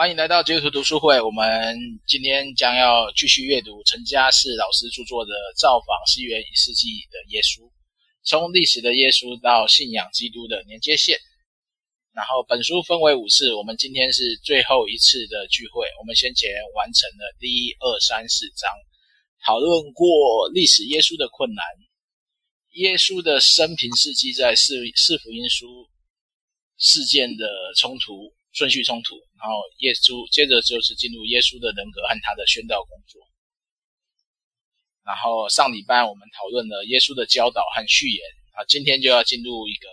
[0.00, 1.20] 欢迎来到基督徒读书会。
[1.20, 1.76] 我们
[2.06, 7.68] 今天将要继续阅读陈嘉士老师著作的《造访西元一世纪的耶稣》，
[8.24, 11.18] 从历史的耶稣到信仰基督的连接线。
[12.14, 15.84] 然后本书分为五次，我们今天是最后一次的聚会。
[16.00, 18.70] 我们先前完成了第一、二、三、四章，
[19.44, 21.62] 讨论过历史耶稣的困难，
[22.72, 25.68] 耶稣的生平事迹在四四福音书
[26.78, 27.44] 事件的
[27.76, 28.32] 冲突。
[28.52, 33.22] 顺序冲突，然后耶稣接着就是进入耶稣的人格和他的宣道工作。
[35.04, 38.20] 然后上礼拜我们讨论了耶稣的教导和序言，
[38.52, 39.88] 啊，今天就要进入一个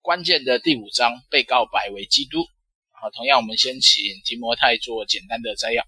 [0.00, 2.44] 关键的第五章，被告白为基督。
[2.92, 5.84] 好，同样我们先请提摩太做简单的摘要。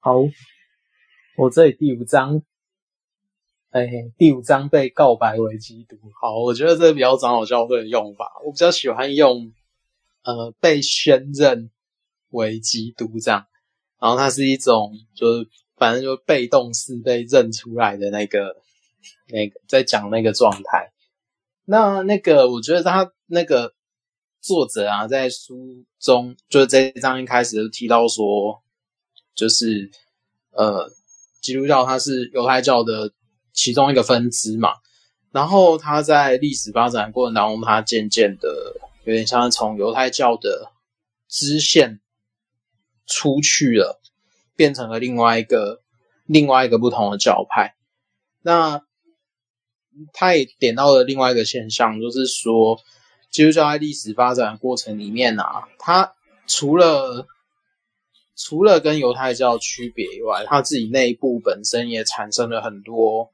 [0.00, 0.12] 好，
[1.38, 2.42] 我这里第五章，
[3.70, 5.96] 哎，第五章被告白为基督。
[6.20, 9.52] 好，我觉得这个比较长老教会的用法，我比较喜欢用。
[10.24, 11.70] 呃，被宣认
[12.30, 13.46] 为基督这样，
[14.00, 18.56] 然后它是一种，就是反正就被动式被认出来的那个，
[19.28, 20.92] 那个在讲那个状态。
[21.66, 23.74] 那那个，我觉得他那个
[24.40, 28.62] 作者啊，在书中就是这一章一开始就提到说，
[29.34, 29.90] 就是
[30.52, 30.90] 呃，
[31.42, 33.12] 基督教它是犹太教的
[33.52, 34.70] 其中一个分支嘛，
[35.32, 38.48] 然后它在历史发展过程当中，它渐渐的。
[39.04, 40.72] 有点像是从犹太教的
[41.28, 42.00] 支线
[43.06, 44.00] 出去了，
[44.56, 45.82] 变成了另外一个
[46.24, 47.74] 另外一个不同的教派。
[48.40, 48.82] 那
[50.14, 52.80] 他也点到了另外一个现象，就是说，
[53.30, 56.14] 基督教在历史发展过程里面啊，它
[56.46, 57.26] 除了
[58.34, 63.30] 除了跟犹太教区别以外，它自己内部本身也产生了很多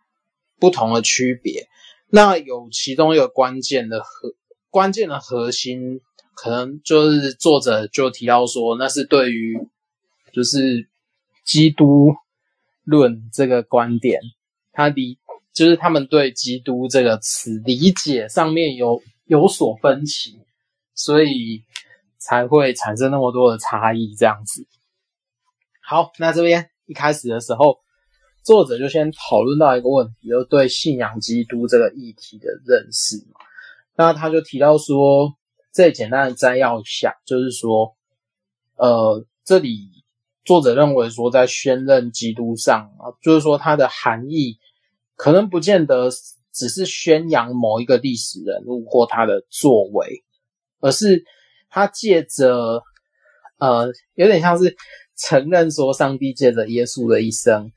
[0.58, 1.68] 不同的区别。
[2.08, 4.34] 那有其中一个关键的核。
[4.70, 6.00] 关键的核心，
[6.34, 9.58] 可能就是作者就提到说，那是对于
[10.32, 10.88] 就是
[11.44, 12.14] 基督
[12.84, 14.20] 论这个观点，
[14.72, 15.18] 他理
[15.52, 20.40] 就是他们对基督这个词理解上面有有所分歧，
[20.94, 21.64] 所以
[22.18, 24.66] 才会产生那么多的差异这样子。
[25.82, 27.78] 好，那这边一开始的时候，
[28.44, 33.40] 作者就先讨论到一个问题，就对信仰基督这个议题的认识嘛。
[34.00, 35.34] 那他就提到说，
[35.74, 37.94] 最简单的摘要一下，就是说，
[38.76, 39.90] 呃，这里
[40.42, 44.56] 作者认为说，在宣认基督上啊，就是说它的含义
[45.16, 46.08] 可能不见得
[46.50, 50.24] 只是宣扬某一个历史人物或他的作为，
[50.80, 51.22] 而是
[51.68, 52.82] 他借着，
[53.58, 54.74] 呃，有点像是
[55.14, 57.70] 承认说，上帝借着耶稣的一生。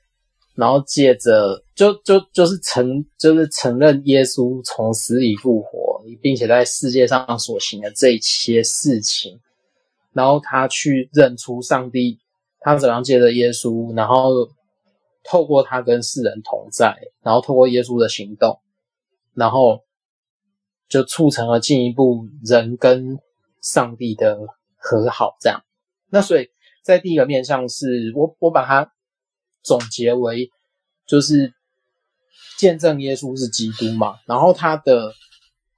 [0.55, 9.39] 然后借着就就就是承就是承认耶稣从死里复活，并且在世界上所行的这一切事情，
[10.11, 12.19] 然后他去认出上帝，
[12.59, 14.49] 他怎样借着耶稣，然后
[15.23, 18.59] 透过他跟世人同在，然后透过耶稣的行动，
[19.33, 19.81] 然后
[20.87, 23.19] 就促成了进一步人跟
[23.61, 24.39] 上帝的
[24.77, 25.35] 和好。
[25.39, 25.63] 这样，
[26.09, 26.49] 那所以
[26.83, 28.91] 在第一个面向是我我把它。
[29.65, 30.51] 总结为，
[31.07, 31.53] 就是
[32.57, 35.13] 见证耶稣是基督嘛，然后他的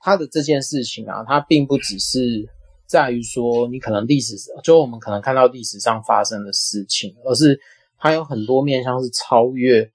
[0.06, 2.48] 他的这件事情啊，他并不只是
[2.86, 7.60] 在于说你可能历史上，就我们可能看到历史上发生的事情，而是
[7.98, 9.92] 他有很多面向是超越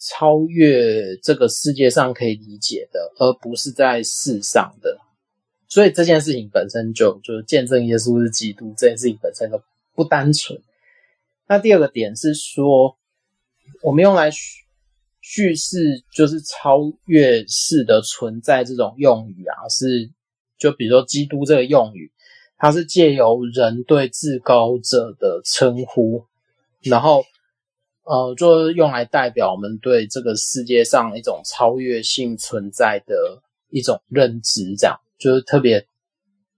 [0.00, 4.98] 超越这个世界上可以理解的，而不是在世上的。
[5.68, 9.62] 所以这件事情本身就就见证耶稣是基督这件事情本身就
[9.94, 10.60] 不单纯。
[11.46, 12.96] 那第二个点是说。
[13.82, 14.30] 我们用来
[15.30, 20.10] 叙叙事，就是超越式的存在这种用语啊，是
[20.58, 22.10] 就比如说基督这个用语，
[22.58, 26.24] 它是借由人对至高者的称呼，
[26.82, 27.22] 然后
[28.02, 35.86] 呃，就用来代表我们对这个世界上一种超越性存在的一种认知，这样就是特别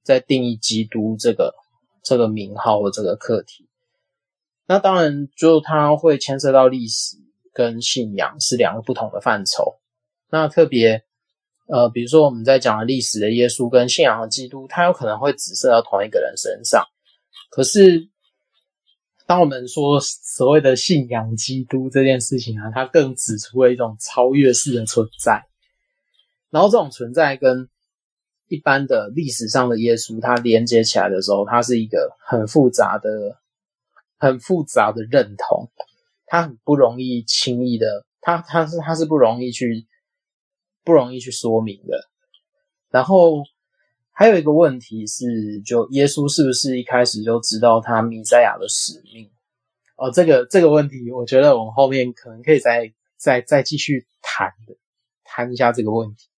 [0.03, 1.55] 在定义基督这个
[2.03, 3.69] 这个名号的这个课题。
[4.67, 7.19] 那当然，就它会牵涉到历史
[7.53, 9.79] 跟信仰是两个不同的范畴。
[10.31, 11.05] 那特别，
[11.67, 16.85] 呃，比如说我们在讲的历史的耶稣跟信仰的基督，它有可能会指涉到同一个人身上。
[17.51, 18.09] 可是，
[19.27, 25.45] 当我们说所谓的信仰基督这件事情啊，它更指出了一种超越式的存在。
[26.51, 27.69] 然后这种存在跟
[28.49, 33.39] 一般的历史上的耶稣，它连接起来的时候，它是一个很复杂的。
[34.23, 35.69] 很复杂的认同，
[36.33, 39.87] 他很不容易轻易的，他他是他是不容易去
[40.83, 42.09] 不容易去说明的。
[42.89, 43.43] 然后
[44.13, 49.31] 还有一个问题是，就耶稣是不是一开始就知道他弥赛亚的使命？
[49.97, 54.75] 哦，这个这个问题，我觉得我们后面可能可以再再再继续谈的，
[55.25, 56.29] 谈一下这个问题。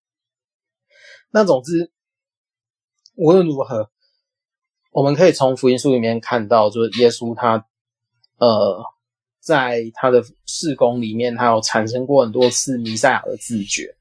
[1.31, 1.93] 那总之，
[3.15, 3.93] 无论如何，
[4.91, 7.65] 我们可以从福音书里面看到，就是耶稣他
[8.39, 8.85] 呃，
[9.45, 13.95] 在他的事工里面，他有产生过很多次弥赛亚的自觉，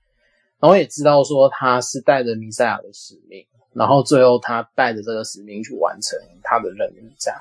[0.59, 7.39] 然后也知道说他是带着弥赛亚的使命，然后最后他带着这个使命去完成他的任务，这样。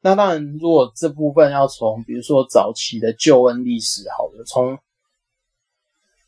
[0.00, 4.78] 那当然，如果这部分要从比如说早期的救恩历史，好的，从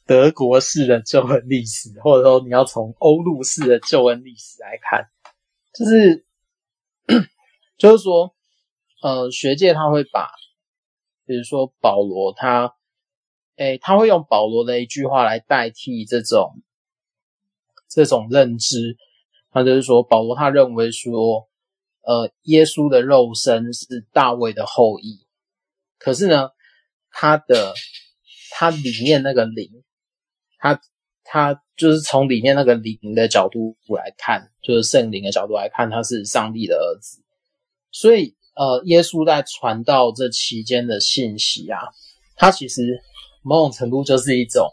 [0.05, 5.09] 德国式的救恩历史，或者说你要从欧陆式的救恩历史来看，
[5.73, 6.25] 就是
[7.79, 8.35] 就是说，
[9.03, 10.29] 呃，学界他会把，
[11.31, 12.75] 比如说保罗他，
[13.55, 16.61] 诶，他会用保罗的一句话来代替这种
[17.89, 18.97] 这种认知，
[19.55, 21.49] 那就是说，保罗他认为说。
[22.03, 25.27] 呃，耶稣的肉身是大卫的后裔，
[25.99, 26.49] 可是呢，
[27.11, 27.75] 他的
[28.53, 29.85] 他里面那个灵，
[30.57, 30.81] 他
[31.23, 37.23] 他就是从里面那个灵的角度来看，就是圣灵的角度来看，他是上帝的儿子。
[37.93, 41.79] 所以，呃，耶稣在传道这期间的信息啊，
[42.37, 43.01] 他其实
[43.43, 44.69] 某种程度就是一种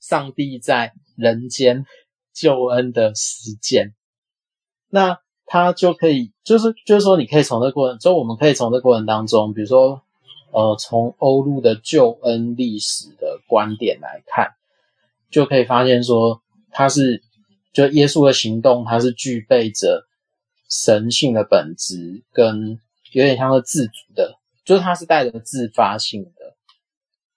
[0.00, 1.84] 上帝在人间
[2.32, 3.94] 救恩的实践。
[4.88, 5.18] 那。
[5.52, 10.00] 他就可以，就是就是说，你可以从这过程，就我们可以从这过程当中，比如说，
[10.52, 14.52] 呃，从欧陆的救恩历史的观点来看，
[15.28, 16.40] 就可以发现说，
[16.70, 17.24] 他是
[17.72, 20.06] 就耶稣的行动，他是具备着
[20.68, 22.78] 神性的本质，跟
[23.12, 26.56] 有点像是自主的，就是他是带着自发性的，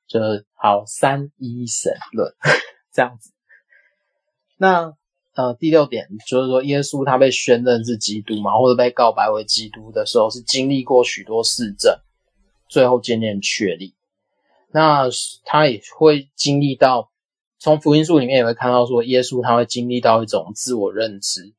[0.08, 2.34] 就是好三一神论
[2.94, 3.32] 这样子，
[4.58, 4.94] 那。
[5.36, 11.98] 呃，第六点就是说，耶稣他被宣认是基督嘛，或者被告白为基督的时候，是经历过许多试证，
[12.70, 13.96] 最后渐渐确立。
[14.72, 15.10] 那
[15.44, 17.10] 他也会经历到，
[17.58, 21.56] 从福音书里面也会看到说，耶稣他会经历到一种自我认知，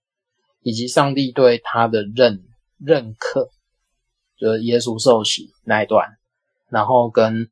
[0.62, 2.44] 以及上帝对他的认
[2.78, 3.50] 认可，
[4.36, 6.18] 就是耶稣受洗那一段，
[6.68, 7.50] 然后跟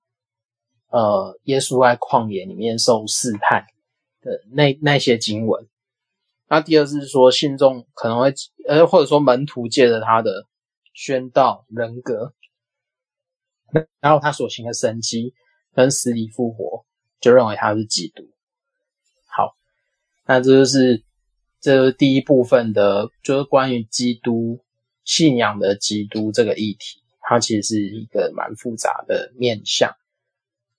[0.88, 3.66] 呃耶稣在旷野里面受试探
[4.20, 5.68] 的那那些经文。
[6.48, 8.34] 那第二是说，信众可能会，
[8.68, 10.46] 呃，或者说门徒借着他的
[10.92, 12.34] 宣道人格，
[14.00, 15.32] 然后他所行的神迹
[15.72, 16.84] 跟死里复活，
[17.20, 18.28] 就认为他是基督。
[19.34, 19.56] 好，
[20.26, 21.02] 那这就是
[21.58, 24.60] 这是第一部分的，就是关于基督
[25.04, 29.94] 信仰的基督这个议题，它其实是一个蛮复杂的面向。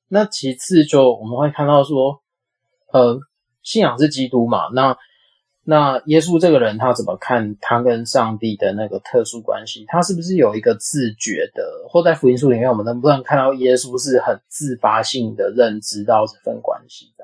[0.07, 2.21] 那其次就我们会看到说，
[2.91, 3.19] 呃，
[3.61, 4.97] 信仰是基督嘛，那。
[5.65, 9.85] 那耶稣这个人，他怎么看他跟上帝的那个特殊关系？
[9.87, 11.87] 他是不是有一个自觉的？
[11.87, 17.23] 或在福音书里面，我们能不能看到耶稣是很自发性的认知到这份关系的？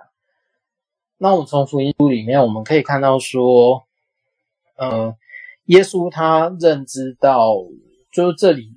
[1.17, 3.85] 那我们从福音书里面，我们可以看到说，
[4.77, 5.17] 呃，
[5.69, 7.55] 耶稣他认知到，
[8.11, 8.75] 就是这里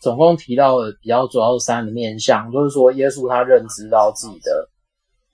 [0.00, 4.70] 总共提到的比较主要三个面向，就是说耶稣他认知到自己的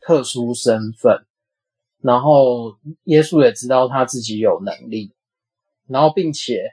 [0.00, 1.24] 特殊身份。
[2.02, 5.14] 然后耶稣也知道他自己有能力，
[5.86, 6.72] 然后并且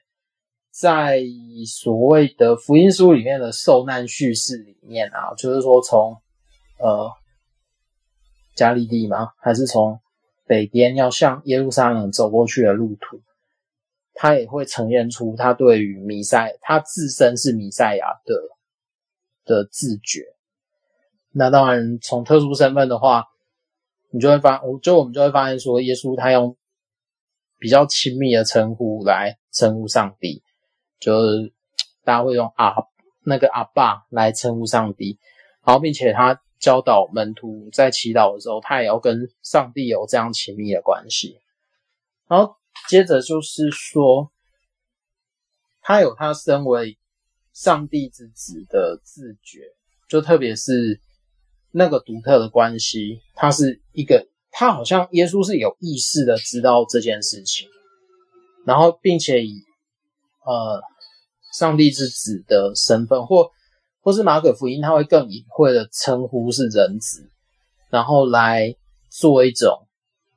[0.72, 1.22] 在
[1.68, 6.16] 所谓的福音书里面的受难叙事里面啊，就是说从
[6.80, 7.12] 呃
[8.56, 9.34] 加利利吗？
[9.38, 10.00] 还是从
[10.48, 13.22] 北边要向耶路撒冷走过去的路途，
[14.18, 18.36] 他也会呈现出他对于弥赛，他自身是弥赛亚的
[19.46, 20.26] 的自觉。
[21.32, 23.28] 那当然，从特殊身份的话。
[24.10, 26.56] 你就会发，我就我们就会发现说，耶稣他用
[27.60, 30.42] 比较亲密的称呼来称呼上帝，
[30.98, 31.54] 就是
[32.06, 32.74] 大家会用阿
[33.26, 35.20] 那个阿爸来称呼上帝，
[35.66, 41.42] 然后并且他教导门徒在祈祷的时候，他也要跟上帝有这样亲密的关系。
[42.30, 42.56] 然后
[42.88, 44.32] 接着就是说，
[45.82, 46.98] 他有他身为
[47.54, 49.62] 上帝之子的自觉，
[50.08, 51.00] 就特别是。
[51.70, 57.70] 那个独特的关系，他是一个，他好像耶稣是有意识的知道这件事情，
[58.66, 59.64] 然后并且以
[60.46, 60.82] 呃
[61.54, 63.52] 上帝之子的身份，或
[64.02, 67.30] 或是马可福音，他会更隐晦的称呼是人子，
[67.90, 68.76] 然后来
[69.10, 69.88] 做一种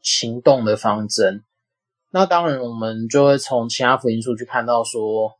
[0.02, 1.44] 行动的方针。
[2.10, 5.34] 那当然，我们就会从其他福音书去看到说，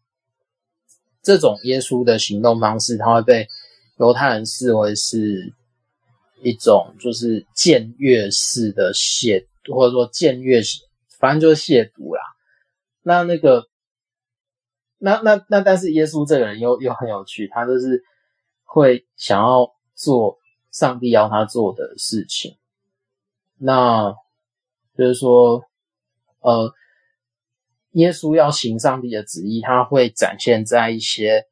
[1.23, 3.47] 这种耶稣的行动方式，他会被
[3.99, 5.55] 犹太人视为是。
[6.43, 10.63] 一种就是僭越式的写，或者说僭越
[11.19, 12.23] 反正就是亵渎啦。
[13.03, 13.69] 那那个，
[14.97, 18.03] 那那那，但是耶稣这个人又又很有趣，他就是
[18.65, 20.39] 会想要做
[20.71, 22.57] 上帝要他做的事情。
[23.59, 24.15] 那
[24.97, 25.63] 就是说，
[26.41, 26.75] 呃，
[27.93, 31.47] 耶稣要行上帝的旨意，他会展现在一些，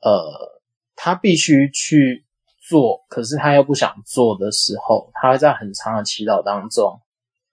[0.00, 0.62] 呃，
[0.94, 2.24] 他必须去
[2.68, 7.00] 做，可是他又不想做的时候，他会在很长的祈祷当中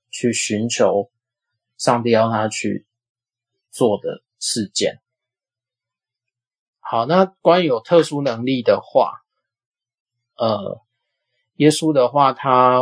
[0.10, 1.12] 去寻求
[1.78, 2.86] 上帝要他去
[3.70, 5.02] 做的事件。
[6.80, 9.22] 好，那关于有特殊能力的话，
[10.36, 10.82] 呃，
[11.56, 12.82] 耶稣的话，他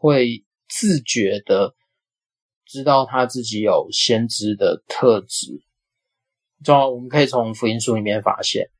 [0.00, 1.74] 会自觉的
[2.72, 5.60] 知道他自己有先知的特质。
[6.64, 8.70] 就我们可以从福音书里面发现，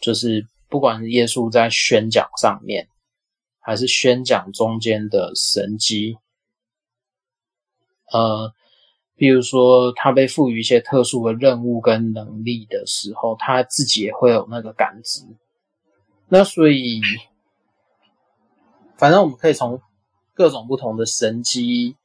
[0.00, 2.88] 就是不管是耶稣在宣讲上面，
[3.60, 6.16] 还是宣讲中间的神迹，
[8.10, 8.52] 呃。
[9.20, 15.24] 比如说，他被赋予一些特殊的任务跟能力的时候，他自己也会有那个感知。
[16.28, 17.00] 那所以，
[18.96, 19.82] 反正我们可以从
[20.34, 21.96] 各种不同的神迹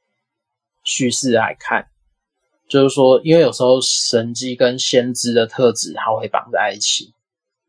[0.84, 1.88] 叙事来看，
[2.68, 7.12] 就是说，因为有时候神迹跟先知的特质，它会绑在一起。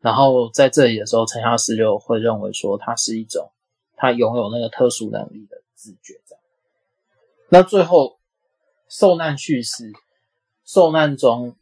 [0.00, 3.50] 然后在这里的时候，陈夏师就会认为说，它是一种
[3.96, 6.36] 他拥有那个特殊能力的自觉在。
[7.48, 8.14] 那最后。
[8.88, 9.90] 受难叙事，
[10.64, 11.56] 受难中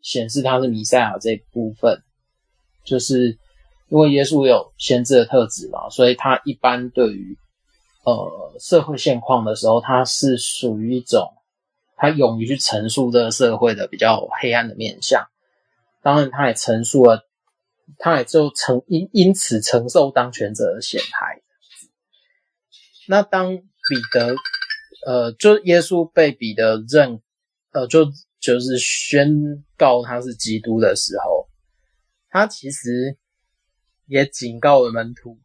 [0.00, 2.02] 显示他是弥赛亚这部分，
[2.82, 3.38] 就是
[3.90, 7.36] 因为耶稣有先知的特质嘛，所以他一般对于
[8.02, 11.32] 呃社会现况的时候，他是属于一种
[11.96, 15.26] 他勇于去陈述这个社会的比较黑暗的面相。
[16.02, 17.26] 当然，他也陈述了，
[17.98, 21.42] 他也就承因因此承受当权者的陷害。
[23.08, 23.62] 那当彼
[24.12, 24.36] 得。
[25.04, 27.20] 呃，就耶稣被彼得认，
[27.72, 28.04] 呃，就
[28.38, 31.48] 就是宣告他是基督的时候，
[32.30, 33.18] 他其实
[34.06, 35.40] 也警告了门徒，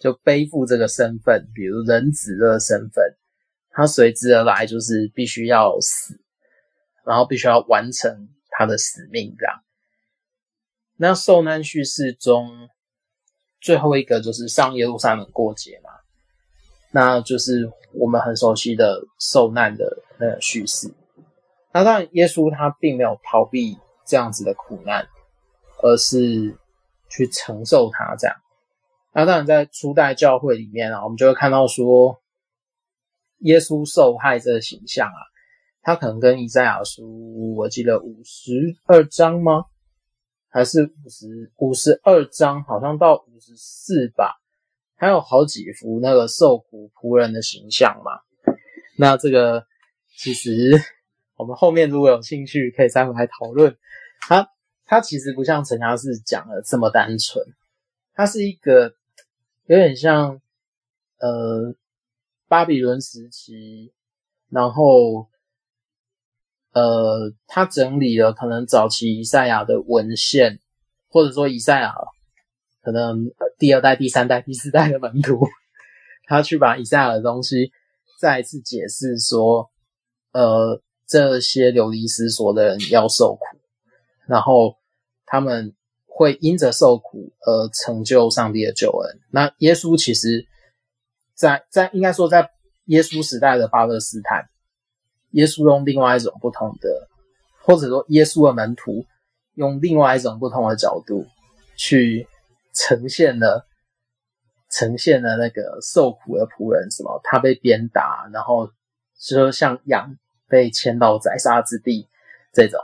[0.00, 3.04] 就背负这个身份，比如人子的身份，
[3.70, 6.20] 他随之而来就是必须要死，
[7.04, 9.54] 然后必须要完成他的使命这样。
[10.96, 12.68] 那受难叙事中
[13.60, 15.90] 最后一个就是上耶路撒冷过节嘛，
[16.90, 17.70] 那就是。
[17.92, 19.84] 我们很熟悉的受难的
[20.16, 20.94] 那个叙事，
[21.72, 23.76] 那当然，耶稣他并没有逃避
[24.06, 25.04] 这样子的苦难，
[25.82, 26.56] 而是
[27.08, 28.14] 去承受它。
[28.14, 28.36] 这样，
[29.12, 32.22] 那当然，在初代教会里面啊，我们就会看到说，
[33.38, 35.20] 耶稣受害这个形象啊，
[35.82, 39.64] 他可能跟以赛亚书，我记得五十二章吗？
[40.48, 42.62] 还是五十五十二章？
[42.64, 44.36] 好像到五十四吧。
[44.96, 48.20] 还有好几幅那个受苦仆人的形象嘛，
[48.98, 49.64] 那这个
[50.18, 50.78] 其实
[51.36, 53.78] 我们后面如果有兴趣，可以再回来讨论。
[54.20, 54.46] 它
[54.84, 57.42] 它其实不像陈家是讲的这么单纯，
[58.12, 58.92] 它是一个
[59.70, 60.40] 有点像
[61.20, 61.76] 呃
[62.48, 63.92] 巴比伦时期，
[64.48, 65.28] 然后
[66.72, 70.58] 呃他整理了可能早期以赛亚的文献，
[71.08, 71.94] 或者说以赛亚。
[72.82, 75.46] 可能第二代、第三代、第四代的门徒，
[76.26, 77.70] 他去把以赛亚的东西
[78.18, 79.70] 再次解释说，
[80.32, 83.58] 呃，这些流离失所的人要受苦，
[84.26, 84.78] 然后
[85.26, 85.76] 他们
[86.20, 89.20] 会因着受苦而成就上帝的救恩。
[89.30, 90.46] 那耶稣其实
[91.34, 92.50] 在，在应该说在
[92.84, 94.50] 耶稣时代的巴勒斯坦，
[95.30, 97.08] 耶稣用另外一种不同的，
[97.62, 99.06] 或者说耶稣的门徒
[99.54, 101.26] 用另外一种不同的角度
[101.74, 102.28] 去。
[102.72, 103.66] 呈现了，
[104.70, 108.70] 呈现了那个受苦的仆人，什么他被鞭打，然后
[109.18, 110.16] 就像羊
[110.48, 112.08] 被牵到宰杀之地
[112.52, 112.78] 这种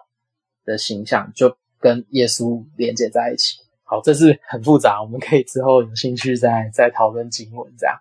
[0.64, 3.58] 的形象，就跟耶稣连接在一起。
[3.84, 7.96] 好，这是很复杂，我们可以之后有兴趣再再讨论经文这样。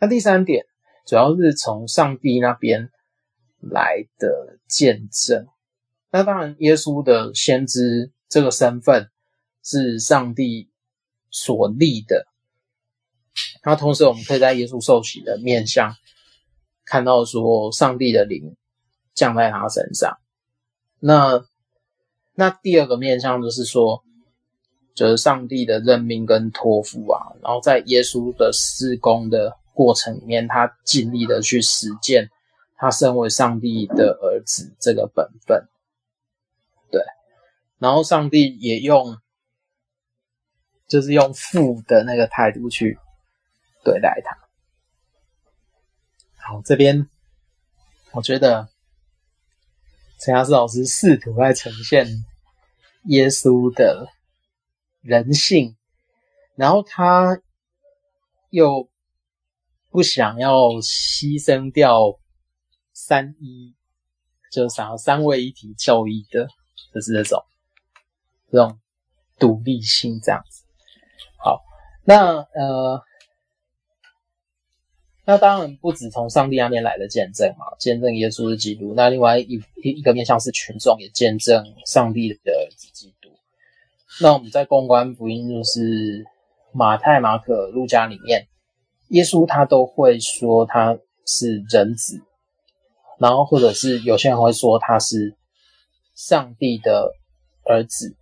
[0.00, 0.64] 那第三点，
[1.06, 2.90] 主要是从上帝那边
[3.60, 5.46] 来的见证。
[6.10, 9.08] 那当然，耶稣的先知这个身份。
[9.64, 10.72] 是上帝
[11.30, 12.26] 所立的，
[13.62, 15.94] 那同时我们可以在耶稣受洗的面向
[16.84, 18.56] 看到说，上帝的灵
[19.14, 20.18] 降在他身上。
[20.98, 21.44] 那
[22.34, 24.02] 那第二个面向就是说，
[24.94, 32.30] 就是上帝的任命跟托付啊，然后在耶稣的事工的过程里面，他尽力的去实践
[32.76, 35.68] 他身为上帝的儿子这个本分。
[36.90, 37.02] 对，
[37.78, 39.16] 然后上帝也用。
[40.88, 42.98] 就是用父的那个态度去
[43.82, 44.36] 对待他。
[46.36, 47.08] 好，这边
[48.10, 48.68] 我觉得
[50.24, 52.06] 陈亚斯老师试图在呈现
[53.06, 54.06] 耶稣的
[55.00, 55.76] 人性，
[56.54, 57.40] 然后他
[58.50, 58.88] 又
[59.90, 62.20] 不想要牺牲掉
[62.92, 63.74] 三一，
[64.52, 66.46] 就是想要三位一体教义的，
[66.94, 67.44] 就是这种
[68.50, 68.78] 这种
[69.40, 70.64] 独立性这样子。
[71.38, 71.60] 好，
[72.04, 73.02] 那呃。
[75.24, 78.92] 那当然不止从上帝那边来的见证嘛，见证耶稣是基督。
[78.96, 82.40] 那另外一一一个面向是群众也见证上帝的
[82.76, 83.28] 基督。
[84.20, 86.24] 那我们在公关福音就是
[86.72, 88.48] 马太、马可、路加里面，
[89.10, 92.20] 耶稣他都会说他是人子，
[93.18, 95.36] 然后或者是有些人会说他是
[96.16, 97.12] 上帝的
[97.64, 98.16] 儿子，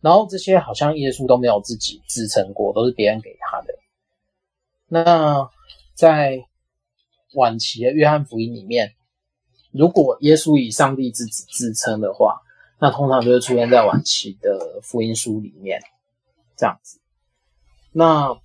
[0.00, 3.74] 然后这些好像耶稣都没有自己自称过，都是别人给他的。
[4.88, 5.50] 那
[5.96, 6.44] 在
[7.34, 8.94] 晚期的约翰福音里面，
[9.72, 12.42] 如果耶稣以上帝之子自称的话，
[12.78, 15.80] 那通常就会出现在晚期的福音书里面，
[16.54, 17.00] 这样子。
[17.92, 18.38] 那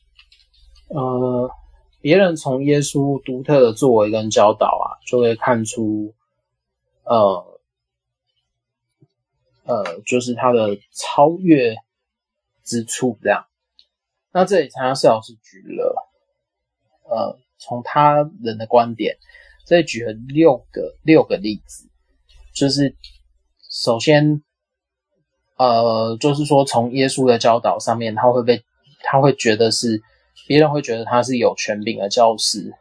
[0.88, 1.52] 呃，
[2.00, 6.14] 别人从耶稣独特的作为跟教导啊，就会看出，
[7.04, 7.60] 呃
[9.66, 11.76] 呃，就是他的超越
[12.64, 13.46] 之处这样。
[14.32, 16.01] 那这里常常是老师举了。
[17.12, 19.18] 呃，从他人的观点，
[19.66, 21.90] 这里举了六个六个例子，
[22.54, 22.96] 就是
[23.70, 24.42] 首先，
[25.58, 28.64] 呃，就是说从耶稣的教导上面，他会被
[29.04, 30.02] 他会觉得是
[30.48, 32.74] 别人会觉得他是有权柄的教师，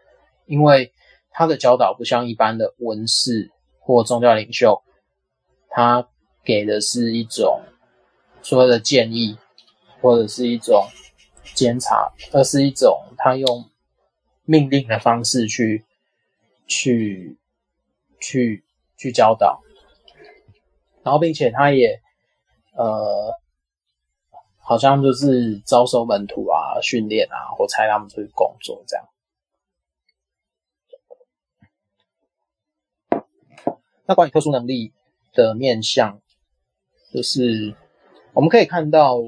[0.47, 0.93] 因为
[1.33, 4.81] 他的教导不像一般的文士或宗教领袖，
[5.71, 6.07] 他
[6.45, 7.61] 给的是一种
[8.43, 9.37] 所谓的建议
[10.01, 10.87] 或者是一种
[11.53, 13.69] 监察，而是一种他用。
[14.51, 15.85] 命令的方式去，
[16.67, 17.37] 去，
[18.21, 18.65] 去，
[18.97, 19.63] 去教导，
[21.05, 22.01] 然后并且他也，
[22.73, 23.33] 呃，
[24.59, 29.09] 好像就是招收门徒啊、训练啊，或差他们出去工作这样。
[34.05, 34.93] 那关于特殊能力
[35.33, 36.21] 的面向，
[37.15, 37.77] 就是
[38.33, 39.21] 我们可以看到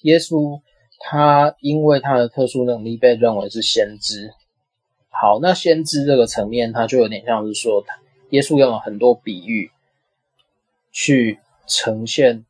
[0.00, 0.62] 耶稣。
[1.04, 4.32] 他因为他的特殊能力被认为是先知。
[5.10, 7.84] 好，那先知这个层面，他就有点像是说，
[8.30, 9.70] 耶稣用了很多比喻
[10.92, 12.46] 去呈现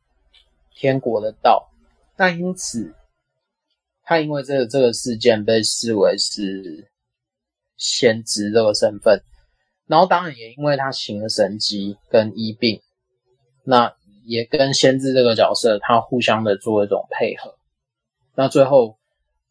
[0.75, 1.71] 天国的道。
[2.15, 2.93] 那因此，
[4.03, 6.89] 他因为这个这个事件被视为是
[7.75, 9.21] 先知这个身份，
[9.87, 12.79] 然后当然也因为他行了神迹跟医病，
[13.65, 13.93] 那
[14.25, 17.55] 也跟先知这个角色他互相的做一种配合。
[18.35, 18.97] 那最后，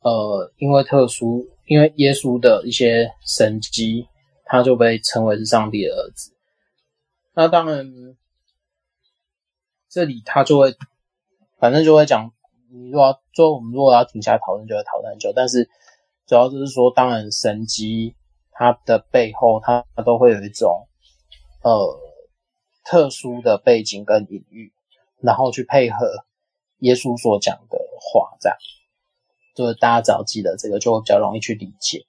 [0.01, 4.09] 呃，因为特殊，因为耶稣的一些神迹，
[4.45, 6.33] 他就被称为是上帝的儿子。
[7.35, 7.87] 那当然，
[9.89, 10.75] 这里他就会，
[11.59, 12.33] 反正就会讲，
[12.73, 15.33] 你如果要做，我们如果要停下来讨论，就会讨论很久。
[15.35, 15.71] 但是
[16.27, 18.17] 主要就是说，当然神迹
[18.51, 20.89] 它的背后，它它都会有一种
[21.63, 22.01] 呃
[22.85, 24.73] 特殊的背景跟隐喻，
[25.21, 26.27] 然后去配合
[26.83, 28.59] 耶稣所讲的话，这样，
[29.55, 32.05] 就是大家只要记得这个，就会比较容易去理解。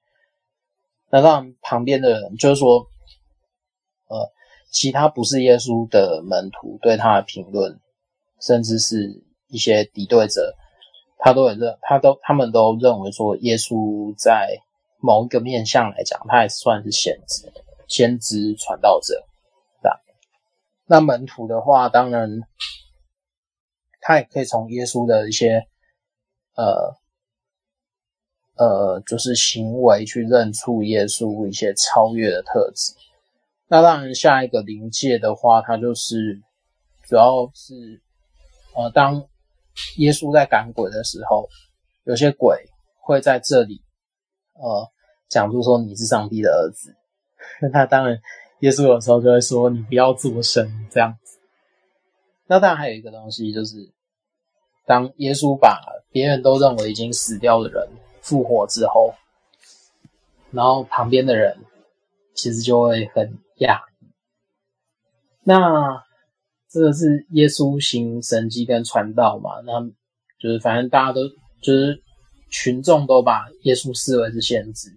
[1.11, 2.87] 那当然，旁边的人就是说，
[4.07, 4.31] 呃，
[4.71, 7.79] 其他不是耶稣的门徒对他的评论，
[8.41, 10.55] 甚至是一些敌对者，
[11.19, 14.57] 他都会认，他都他们都认为说，耶稣在
[14.99, 17.53] 某一个面向来讲，他也算是先知、
[17.87, 19.23] 先知传道者，
[19.83, 19.91] 对？
[20.87, 22.41] 那门徒的话，当然。
[24.05, 25.65] 他也可以从耶稣的一些，
[26.55, 26.97] 呃，
[28.57, 32.93] 呃，就是行为去认出耶稣一些超越的特质。
[33.69, 36.41] 那当然，下一个临界的话，他就是
[37.07, 38.01] 主要是，
[38.75, 39.25] 呃，当
[39.99, 41.47] 耶稣在赶鬼的时候，
[42.03, 43.81] 有些鬼会在这里，
[44.55, 44.91] 呃，
[45.29, 46.93] 讲出说你是上帝的儿子。
[47.71, 48.19] 那当然，
[48.59, 51.17] 耶稣有时候就会说你不要作声这样。
[52.53, 53.91] 那当然还有一个东西就是。
[54.85, 57.87] 当耶稣把别人都认为已经死掉的人
[58.19, 59.15] 复活之后，
[60.51, 61.57] 然后旁边的人
[62.35, 64.07] 其实就会很讶异。
[65.45, 66.03] 那
[66.69, 69.61] 这个是耶稣行神迹跟传道嘛？
[69.61, 69.79] 那
[70.37, 71.29] 就是反正大家都
[71.61, 72.03] 就是
[72.51, 74.89] 群众都把耶稣视为是先知。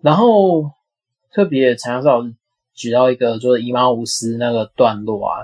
[0.00, 0.70] 然后
[1.32, 2.36] 特别陈老师
[2.72, 5.42] 举到一个就是以马忤斯那个段落啊。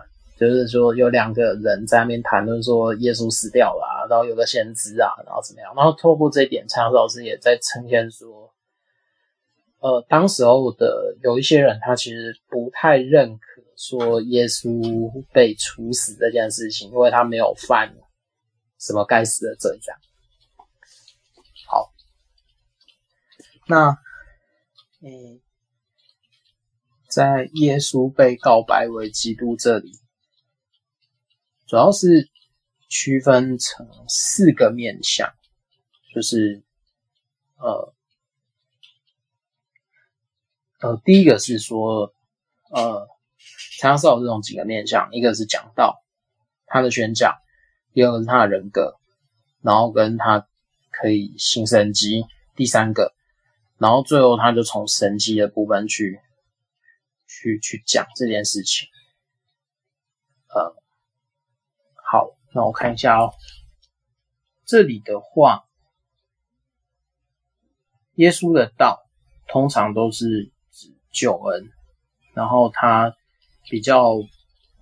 [0.49, 5.75] 就是说，有两个人在那边谈论说耶稣死掉了，然后有个先知啊，然后怎么样？
[5.75, 8.53] 然后透过这一点，蔡老师也在呈现说，
[9.81, 17.95] 呃，当时候的有一些人，他其实不太认可说耶稣被处死这件事情，因为他没有犯
[18.79, 19.79] 什么该死的罪。
[19.83, 20.01] 这样，
[21.67, 21.93] 好，
[23.67, 23.99] 那，
[25.03, 25.41] 嗯，
[27.09, 29.93] 在耶稣被告白为基督这里，
[31.67, 32.29] 主要是
[32.89, 35.33] 区分成四个面向，
[36.15, 36.63] 就是，
[37.57, 37.93] 呃。
[40.81, 42.13] 呃，第一个是说，
[42.69, 43.09] 呃，
[43.81, 46.05] 他是有这种几个面向，一个是讲道，
[46.67, 47.31] 他的宣讲；
[47.95, 48.99] 第二个是他的人格，
[49.63, 50.47] 然后跟他
[50.91, 53.15] 可以新神机；第三个，
[53.79, 56.21] 然后最后他就从神机的部分去，
[57.27, 58.87] 去去讲这件事情。
[60.49, 60.77] 呃，
[62.05, 63.33] 好，那我看一下哦，
[64.65, 65.65] 这里的话，
[68.15, 69.07] 耶稣的道
[69.49, 70.95] 通常都是指。
[71.15, 71.71] 救恩，
[72.33, 73.15] 然后他
[73.71, 74.17] 比较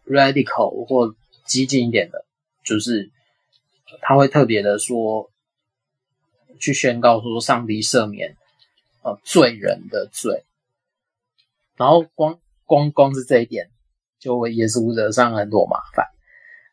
[0.07, 2.25] radical 或激进一点的，
[2.65, 3.11] 就是
[4.01, 5.31] 他会特别的说，
[6.59, 8.35] 去宣告说上帝赦免
[9.03, 10.47] 呃罪人的罪，
[11.77, 13.71] 然后光光光是这一点
[14.19, 16.07] 就为耶稣惹上很多麻烦，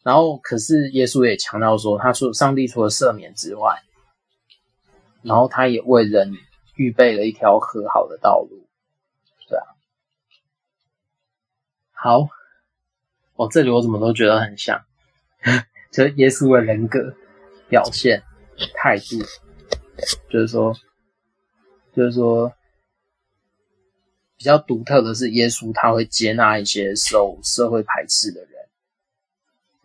[0.09, 3.79] 然后可是耶稣也强调说，他说上帝除了赦免之外，
[5.21, 6.33] 然后他也为人
[6.77, 8.67] 预备了一条和好的道路。
[9.47, 9.65] 对啊。
[11.91, 12.27] 好，
[13.35, 14.83] 哦，这里我怎么都觉得很像，
[15.93, 17.13] 就耶稣的人格
[17.69, 18.23] 表现
[18.73, 19.19] 态度，
[20.27, 20.73] 就是说，
[21.95, 22.51] 就是说，
[24.37, 28.58] 比较独特的是耶稣他会接纳一些受社会排斥的人，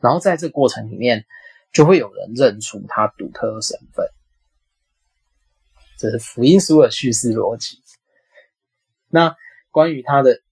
[0.04, 1.24] 然后在这过程里面，
[1.72, 4.06] 就会有人认出他独特的身份，
[5.96, 7.82] 这是福音书的叙事逻辑。
[9.08, 9.34] 那
[9.70, 10.42] 关于他的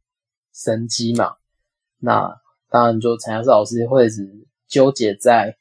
[0.55, 1.37] 神迹嘛？
[1.99, 5.59] 那当然，就陈阳老师会一直纠结在，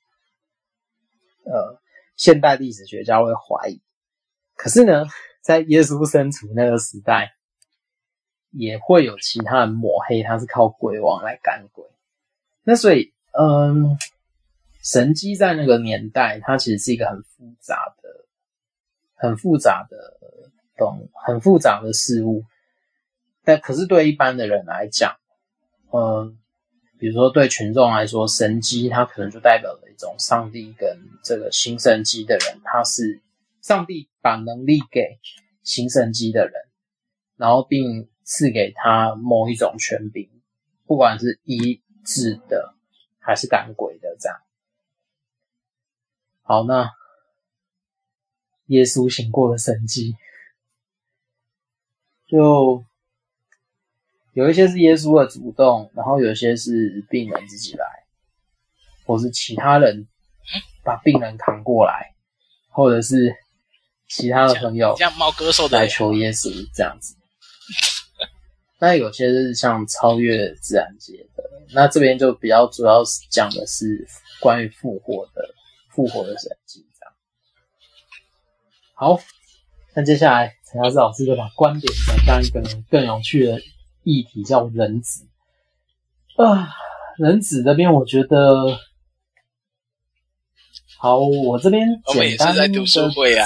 [1.43, 1.81] 呃，
[2.15, 3.81] 现代历史学家会怀疑，
[4.55, 5.03] 可是呢，
[5.41, 7.33] 在耶稣生存那个时代，
[8.51, 11.85] 也会有其他人抹黑他是靠鬼王来赶鬼。
[12.63, 13.97] 那所以，嗯，
[14.83, 18.25] 神机在那个年代，它其实是一个很复杂的、
[19.15, 19.97] 很复杂的
[20.77, 22.43] 东、很复杂的事物。
[23.43, 25.15] 但可是对一般的人来讲，
[25.91, 26.37] 嗯，
[26.99, 33.21] 比如说对群众来说，神机它可能就代表了一种上帝跟这个新神机的人，他是
[33.61, 35.19] 上帝把能力给
[35.63, 36.53] 新神机的人，
[37.37, 40.29] 然后并赐给他某一种权柄，
[40.85, 42.75] 不管是医治的
[43.21, 44.37] 还是赶鬼的这样。
[46.41, 46.91] 好，那
[48.65, 50.17] 耶稣行过的神迹，
[52.27, 52.83] 就。
[54.33, 57.85] 有一些是耶稣的主动，然后有些是病人自己来，
[59.05, 60.07] 或是其他人
[60.85, 62.15] 把病人扛过来，
[62.69, 63.35] 或者是
[64.07, 67.17] 其他的朋友像猫哥说的来求耶稣这样子。
[68.81, 74.07] 那有些是像超越自然界的，那这边就比较主要是讲的是
[74.39, 75.53] 关于复活的
[75.89, 77.13] 复活的神迹这样。
[78.95, 79.19] 好，
[79.93, 83.61] 那接下来陈老师老师就把观点转向一个更有趣的。
[84.03, 85.27] 议题叫人子
[86.35, 86.73] 啊，
[87.19, 88.79] 人子这边我觉得
[91.01, 92.67] 好，我这边简单的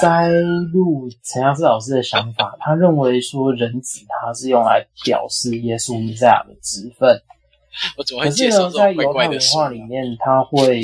[0.01, 0.29] 摘
[0.73, 7.17] 录陈阳志老师的想法， 他认为说人子他是用来表示耶稣弥赛亚的职分，
[7.95, 10.81] 可是呢，在犹太文化里面，他会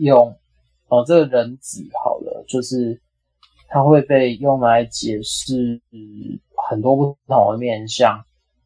[0.00, 0.34] 用
[0.88, 3.00] 哦，这个人子好了，就是
[3.68, 5.80] 他会被用来解释
[6.68, 8.24] 很多不同的面相。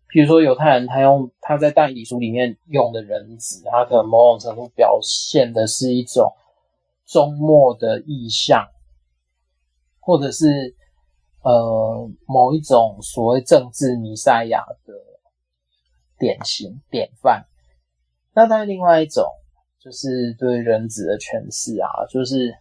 [0.08, 6.32] 比如说，犹太人他用他在但以理书里面用的人子，他可能某种程度表现的是一种
[7.06, 8.66] 终末的意象，
[10.00, 10.74] 或者是
[11.42, 14.94] 呃某一种所谓政治弥赛亚的
[16.18, 17.46] 典型典范。
[18.34, 19.24] 那当然，另外一种
[19.78, 22.54] 就是对人子的诠释啊，就是。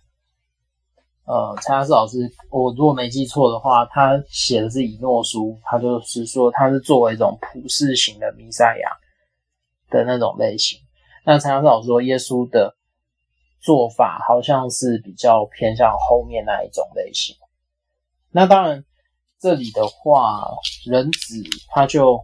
[1.26, 2.18] 呃，蔡亚斯老师，
[2.52, 8.90] 我如果没记错的话，他写的是以诺书，他就是说他是作为一种普世型的弥赛亚
[9.90, 10.78] 的那种类型。
[11.26, 12.76] 那蔡亚斯老师说，耶稣的
[13.64, 17.36] 做法好像是比较偏向后面那一种类型。
[18.30, 18.86] 那当然，
[19.40, 20.46] 这里的话，
[20.86, 22.24] 人子他就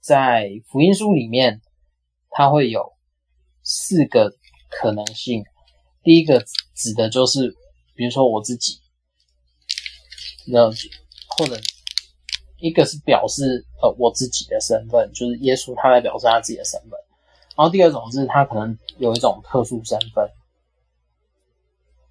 [0.00, 1.60] 在福音书里面，
[2.30, 2.94] 他会有
[3.62, 4.34] 四个
[4.68, 5.44] 可能性。
[6.02, 7.54] 第一个指的就是。
[7.98, 8.78] 比如说我自己，
[10.48, 10.70] 那
[11.28, 11.58] 或者
[12.58, 16.90] 一个是表示呃我自己的身份，就是耶稣他在表示他自己的身份。
[17.56, 20.30] 然后第二种是他可能有一种特殊身份。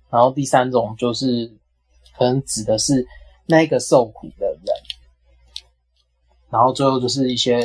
[0.10, 1.56] 然后第三种就是
[2.18, 3.08] 可能指的是
[3.46, 4.66] 那个受苦的人。
[6.50, 7.64] 然后最后就是一些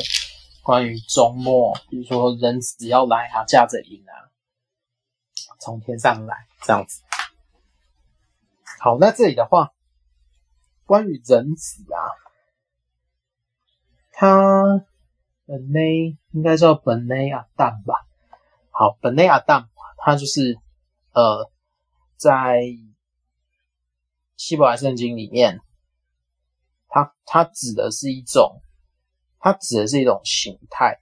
[0.62, 4.28] 关于终末，比如说人子要来啊，驾着云啊，
[5.60, 7.02] 从天上来这样子。
[8.80, 9.72] 好，那这里的话，
[10.86, 12.00] 关于人子啊，
[14.10, 14.84] 他
[15.50, 18.06] 本内应该叫本内亚当吧？
[18.70, 20.56] 好，本内亚当，他就是
[21.12, 21.50] 呃，
[22.14, 22.62] 在
[24.36, 25.58] 希伯来圣经里面，
[26.86, 28.62] 他他指的是一种，
[29.40, 31.00] 他指的是一种形态，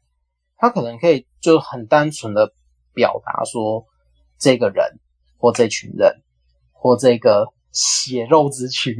[0.56, 2.54] 他可能可以就很单纯的
[2.94, 3.86] 表达说，
[4.38, 4.98] 这个人
[5.36, 6.22] 或这群人
[6.72, 7.52] 或这个。
[7.70, 8.96] 血肉之躯，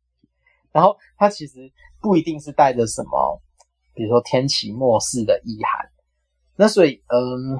[0.70, 3.40] 然后它其实不一定是带着什么，
[3.96, 5.90] 比如说天启末世的意涵。
[6.54, 7.58] 那所以，嗯，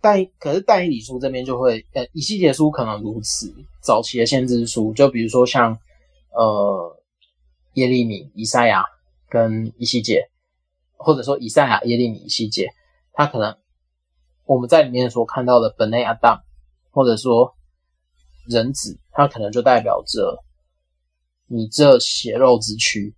[0.00, 5.76] 但可是但以理书这边就会，呃，以西结书可能如此，早期的先知书，就比如说像
[6.30, 6.96] 呃
[7.72, 8.84] 耶利米、以赛亚
[9.28, 10.30] 跟以西结，
[10.96, 12.68] 或者说以赛亚、耶利米、以西结，
[13.12, 13.56] 他可能
[14.44, 16.42] 我们在里面所看到的本内亚当，
[16.92, 17.54] 或者说。
[18.50, 20.42] 人子，他可能就代表着
[21.48, 23.14] 你这血肉之躯，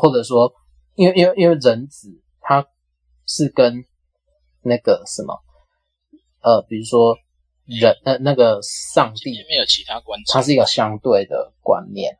[0.00, 0.52] 或者说，
[0.94, 2.66] 因为因为因为人子他
[3.26, 3.84] 是跟
[4.62, 5.40] 那个什么，
[6.40, 7.16] 呃，比如说
[7.64, 12.18] 人呃那个上帝没有其他观，它是一个相对的观念，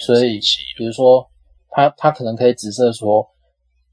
[0.00, 0.40] 所以
[0.76, 1.30] 比如说
[1.68, 3.28] 他他可能可以指涉说，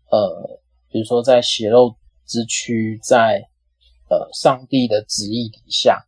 [0.09, 3.49] 呃，比如说在血肉之躯在
[4.09, 6.05] 呃上帝的旨意底下。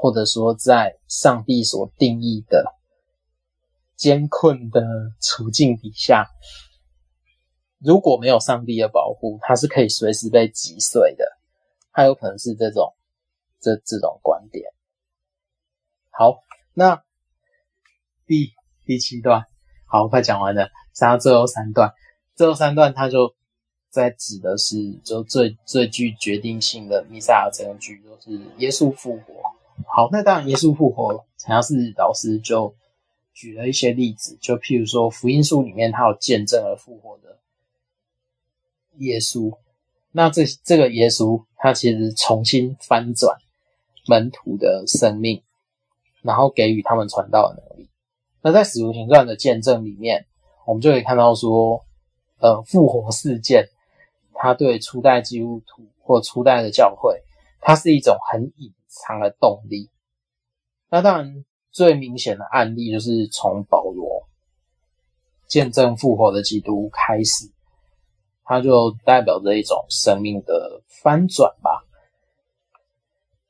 [0.00, 2.64] 或者说，在上帝所定义的
[3.98, 4.80] 艰困的
[5.20, 6.28] 处境底下，
[7.80, 11.24] 如果没有上帝的保护，他是可以随时被击碎的。
[11.92, 12.94] 他有可能是这种
[13.60, 14.72] 这这种观点。
[16.10, 17.02] 好，那
[18.24, 18.52] 第
[18.84, 19.46] 第七段，
[19.84, 21.92] 好，快讲完了，剩下最后三段。
[22.36, 23.34] 最后三段，他就
[23.90, 29.34] 在指的是，就最最具决定性的弥赛亚证据，就是耶稣复活。
[29.88, 32.72] 好，那当然，耶稣复活，陈老师老师就
[33.38, 37.38] 举了一些例子，就譬如说福音书里面，他有见证而复活的
[38.96, 39.56] 耶稣。
[40.10, 43.38] 那这这个耶稣，他其实重新翻转
[44.08, 45.40] 门徒的生命，
[46.20, 47.88] 然后给予他们传道的能力。
[48.42, 50.26] 那在使徒行传的见证里面，
[50.66, 51.84] 我们就可以看到说，
[52.40, 53.68] 呃，复活事件，
[54.34, 57.22] 他对初代基督徒或初代的教会，
[57.60, 59.90] 它是一种很隐藏的动力。
[60.90, 61.44] 那当然，
[61.78, 64.28] 最明显的案例就是从保罗
[65.46, 67.52] 见证复活的基督开始，
[68.42, 71.84] 它就代表着一种生命的翻转吧。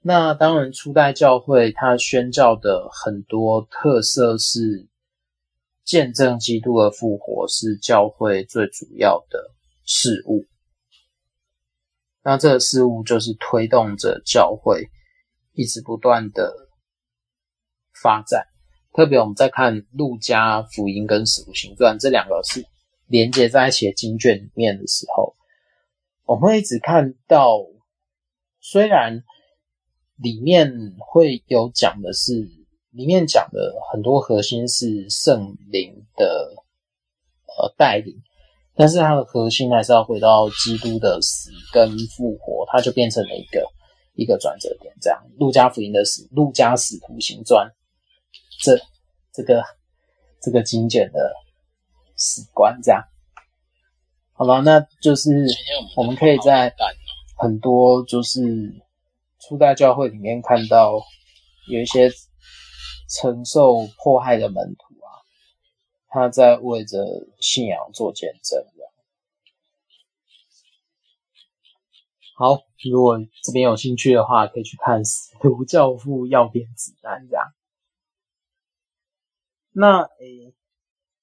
[0.02, 4.86] 那当然，初代教会它宣教的很多特色是
[5.82, 9.52] 见证基督的复活是教会最主要的
[9.86, 10.44] 事物。
[12.22, 14.90] 那这个事物就是推动着教会。
[15.54, 16.67] 一直不断的
[18.02, 18.46] 发展，
[18.92, 22.64] 特别我们在看路加福音跟使徒行传这两个是
[23.06, 25.34] 连接在一起的经卷里面的时候，
[26.24, 27.58] 我们会一直看到，
[28.60, 29.22] 虽然
[30.16, 32.48] 里面会有讲的是，
[32.90, 36.54] 里面讲的很多核心是圣灵的
[37.58, 38.22] 呃带领，
[38.74, 43.66] 但是它的核心还是要回到基督的死跟复活，它就变成了一个。
[44.20, 45.24] 一个转折点，这样。
[45.38, 47.70] 路加福音的死，路加使徒行传，
[48.58, 48.78] 这
[49.32, 49.62] 这个
[50.40, 51.32] 这个精简的
[52.16, 53.02] 史观，这样。
[54.32, 55.30] 好了，那就是
[55.96, 56.74] 我们可以在
[57.36, 58.40] 很多就是
[59.40, 61.00] 初代教会里面看到
[61.68, 62.10] 有一些
[63.08, 65.08] 承受迫害的门徒啊，
[66.08, 67.04] 他在为着
[67.40, 68.64] 信仰做见证。
[72.36, 77.44] 好，如果这边有兴趣的话，可以去看《使徒教父要点指南》这样。
[79.80, 80.52] 那诶，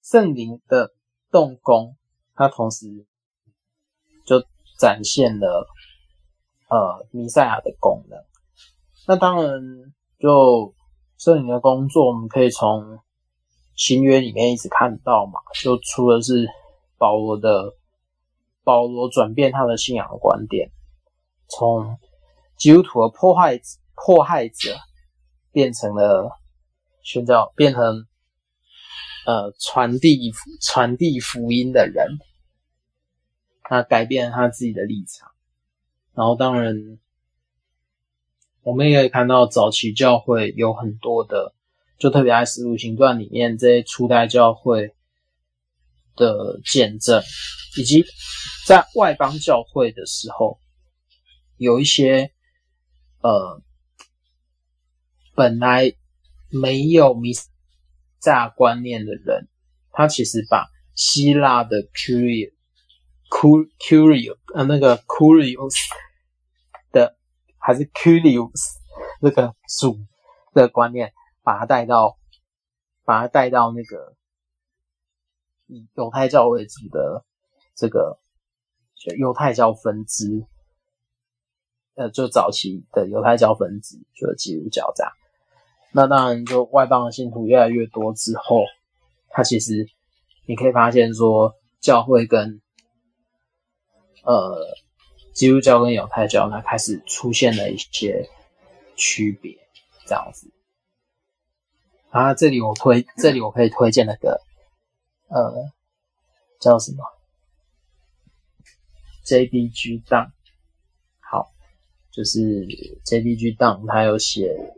[0.01, 0.93] 圣灵的
[1.29, 1.97] 动工，
[2.35, 3.05] 它同时
[4.25, 4.41] 就
[4.79, 5.67] 展现了
[6.69, 8.17] 呃弥赛亚的功能。
[9.07, 9.61] 那当然，
[10.17, 10.73] 就
[11.17, 12.99] 圣灵的工作，我们可以从
[13.75, 15.41] 新约里面一直看到嘛。
[15.61, 16.47] 就除了是
[16.97, 17.75] 保罗的
[18.63, 20.71] 保罗转变他的信仰的观点。
[21.49, 21.99] 从
[22.57, 23.59] 基督徒的迫害
[23.95, 24.77] 迫害者
[25.51, 26.39] 变成了
[27.03, 28.07] 宣教，变成
[29.25, 32.19] 呃传递传递福音的人，
[33.63, 35.31] 他改变他自己的立场。
[36.13, 36.99] 然后当然，
[38.61, 41.53] 我们也可以看到早期教会有很多的，
[41.97, 44.95] 就特别在《使徒行传》里面这些初代教会
[46.15, 47.21] 的见证，
[47.77, 48.05] 以及
[48.65, 50.57] 在外邦教会的时候，
[51.57, 52.31] 有一些
[53.21, 53.61] 呃
[55.35, 55.93] 本来
[56.49, 57.33] 没有弥
[58.25, 59.47] 赛亚观念的人，
[59.91, 62.51] 他其实把希腊的 curio
[63.29, 65.75] cur curio 呃那个 curios
[66.91, 67.15] 的
[67.59, 68.49] 还是 curios
[69.21, 69.99] 那个主
[70.55, 72.17] 的观念，把它带到
[73.03, 74.15] 把它带到那个
[75.67, 77.23] 以犹太教为主的
[77.75, 78.19] 这个
[79.19, 80.47] 犹太教分支，
[81.93, 85.13] 呃，就早期的犹太教分支就是基督教这样。
[85.97, 88.65] 那当然，就外邦的信徒越来越多之后，
[89.29, 89.87] 他其实
[90.45, 92.61] 你可以发现说，教会跟
[94.25, 94.75] 呃
[95.33, 98.29] 基督教跟犹太教，它开始出现了一些
[98.97, 99.57] 区别，
[100.05, 100.51] 这样子。
[102.09, 104.41] 啊，这里我推，这里我可以推荐那个
[105.29, 105.71] 呃
[106.59, 107.05] 叫什么
[109.23, 110.33] JBG 档
[111.21, 111.53] 好，
[112.11, 112.67] 就是
[113.05, 114.75] JBG Dun，他有写。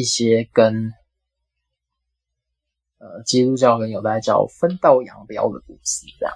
[0.00, 0.94] 一些跟
[2.96, 6.34] 呃基督教跟犹太教分道扬镳的故事，这样。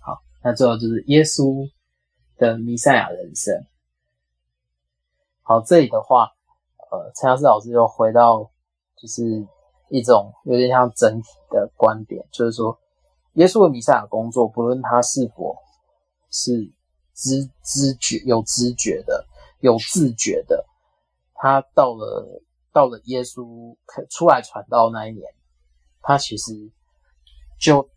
[0.00, 1.70] 好，那最后就是耶稣
[2.38, 3.66] 的弥赛亚人生。
[5.42, 6.32] 好，这里的话，
[6.90, 8.50] 呃，陈老师老师又回到
[8.96, 9.46] 就是
[9.90, 12.78] 一种有点像整体的观点，就是说，
[13.34, 15.54] 耶稣的弥赛亚工作，不论他是否
[16.30, 16.72] 是
[17.12, 19.26] 知知觉有知觉的、
[19.60, 20.64] 有自觉的，
[21.34, 22.40] 他到了。
[22.74, 23.76] 到了耶稣
[24.10, 25.32] 出来传道那一年，
[26.02, 26.52] 他其实
[27.56, 27.88] 就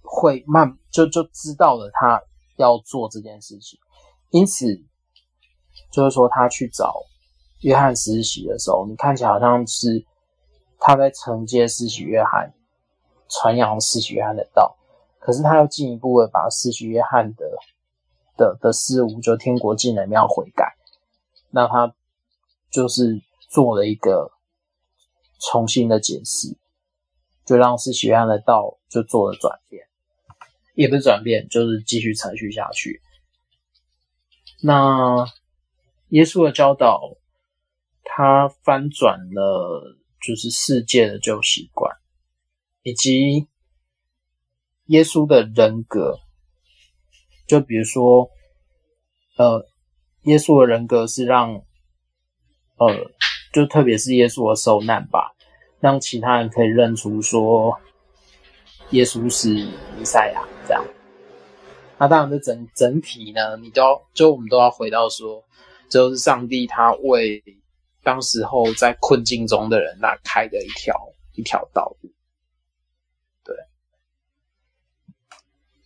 [0.00, 2.22] 会慢就就知道了他
[2.56, 3.80] 要做这件事情，
[4.30, 4.66] 因此
[5.90, 6.94] 就是说他去找
[7.62, 10.06] 约翰实习的时候，你看起来好像是
[10.78, 12.54] 他在承接施洗约翰
[13.28, 14.76] 传扬施洗约翰的道，
[15.18, 17.44] 可是他又进一步的把施洗约翰的
[18.36, 20.76] 的的事物，就天国进人要悔改，
[21.50, 21.92] 那他
[22.70, 23.20] 就是。
[23.50, 24.30] 做了一个
[25.40, 26.56] 重新的解释，
[27.44, 29.88] 就让施洗约翰的道就做了转变，
[30.74, 33.02] 也不是转变，就是继续承续下去。
[34.62, 35.26] 那
[36.10, 37.16] 耶稣的教导，
[38.04, 41.96] 他翻转了就是世界的旧习惯，
[42.84, 43.48] 以及
[44.86, 46.20] 耶稣的人格。
[47.48, 48.30] 就比如说，
[49.36, 49.66] 呃，
[50.22, 51.64] 耶稣的人格是让，
[52.76, 53.10] 呃。
[53.52, 55.34] 就特别是耶稣的受难吧，
[55.80, 57.80] 让其他人可以认出说
[58.90, 59.48] 耶稣是
[59.96, 60.84] 弥赛亚这样。
[61.98, 65.44] 那当然，这整整体呢，你都要就我们都要回到说，
[65.88, 67.42] 就是上帝他为
[68.02, 70.94] 当时候在困境中的人那开的一条
[71.34, 72.10] 一条道路。
[73.44, 73.54] 对，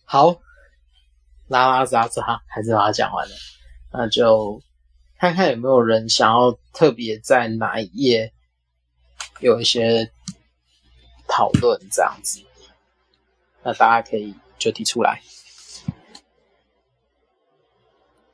[0.03, 0.39] 好，
[1.47, 3.33] 拉拉杂杂还是把它讲完了，
[3.91, 4.61] 那就。
[5.25, 8.31] 看看有没有人想要特别在哪一页
[9.39, 10.11] 有一些
[11.27, 12.43] 讨论这样子，
[13.63, 15.23] 那大家可以就提出来。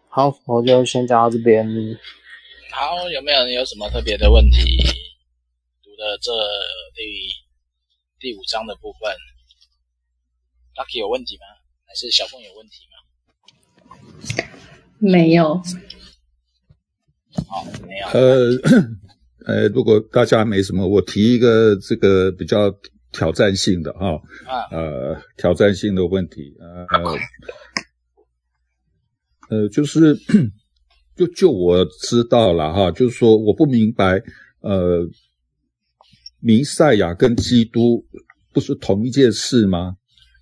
[0.10, 1.66] 好，我就先讲到这边。
[2.74, 4.84] 好，有没有人有什么特别的问题？
[5.82, 6.30] 读的这
[6.94, 7.32] 第
[8.20, 9.16] 第五章的部分
[10.76, 11.46] ，Lucky 有问题吗？
[11.88, 12.98] 还是小凤有问题吗？
[15.00, 15.62] 没有。
[17.48, 18.08] 好，没有。
[18.14, 18.50] 呃，
[19.46, 22.74] 呃，如果大家没什么，我提一个这个比较
[23.12, 24.12] 挑战性的哈，
[24.48, 26.86] 啊，呃，挑战性的问题，呃，
[29.50, 30.18] 呃，就是
[31.16, 34.22] 就就我知道了哈，就是说我不明白，
[34.62, 35.08] 呃，
[36.40, 38.06] 弥赛亚跟基督
[38.54, 39.98] 不是同一件事吗？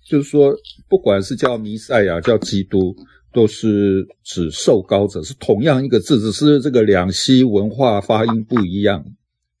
[0.08, 0.52] 就是说，
[0.88, 2.96] 不管是叫弥赛亚，叫基督。
[3.32, 9.04] 都是指受膏者，是同样一个字，只是这个两栖文化发音不一样，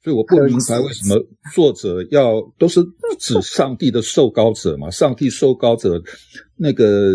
[0.02, 1.16] 所以我不明白为什么
[1.54, 2.80] 作者要都是
[3.18, 4.90] 指上帝的受膏者嘛？
[4.90, 6.02] 上帝受膏者，
[6.56, 7.12] 那个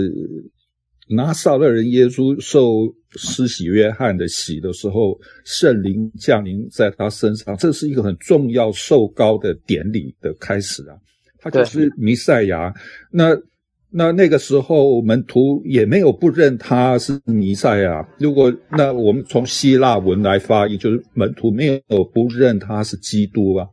[1.09, 10.95] 拿撒勒人耶稣受施洗约翰的洗的时候，圣灵降临在他身上，这是一个很重要受膏的典礼的开始啊，
[11.39, 12.73] 他就是弥赛亚，
[13.11, 13.35] 那。
[13.89, 18.07] 那那个时候门徒也没有不认他是弥赛亚。
[18.17, 23.67] 如果那我们从希腊文来发音，就是门徒没有不认他是基督啊。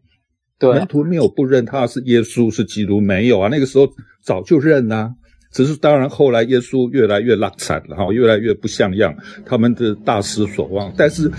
[0.58, 3.88] 对，门徒没有不认他是耶稣是基督，没有啊，那个时候
[4.22, 5.10] 早就认啦、啊。
[5.50, 10.90] 只是当然后来耶稣越来越落惨了哈，越来越不像样，他们的大失所望。
[10.96, 11.30] 但是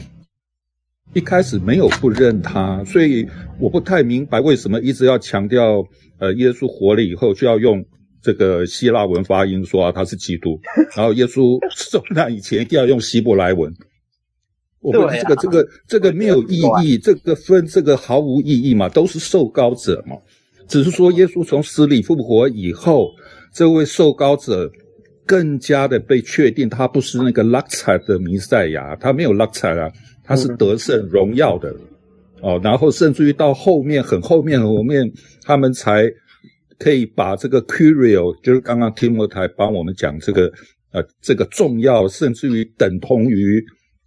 [1.13, 3.25] 一开始没有不认他，所以
[3.59, 5.83] 我不太明白为什么一直要强调，
[6.19, 7.83] 呃，耶稣活了以后就要用
[8.23, 10.59] 这个希腊文发音说啊他是基督，
[10.95, 13.71] 然后耶稣受难以前一定要用希伯来文。
[14.79, 20.15] 我这个、啊、这个这个没有意义，这个分这个毫无意义嘛，都是受膏者嘛。
[20.67, 23.09] 只是说耶稣从死里复活以后，
[23.53, 24.69] 这位受膏者
[25.25, 29.89] 更加的被确定，他不是那个拉彩的弥赛亚，他没有拉彩啊，
[30.23, 31.73] 他是得胜荣耀的
[32.41, 32.59] 哦。
[32.61, 35.09] 然后甚至于到后面很后面后面，
[35.43, 36.11] 他们才
[36.83, 40.51] 可以把这个 curio，就是刚刚提摩太帮我们讲这个
[40.91, 43.63] 呃这个重要，甚至于等同于。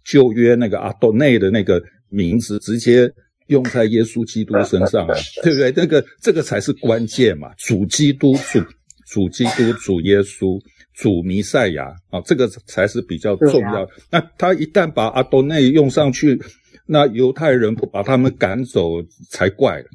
[0.09, 3.11] 旧约那个阿多内的那个名字直接
[3.47, 5.13] 用在耶稣基督身上啊，
[5.43, 5.73] 对不对？
[5.75, 8.63] 那个这个才是关键嘛，主基督、主
[9.05, 10.57] 主基督、主耶稣、
[10.93, 13.83] 主弥赛亚啊，这个才是比较重要。
[13.83, 16.41] 啊、那他一旦把阿多内用上去，
[16.85, 19.85] 那犹太人不把他们赶走才怪了。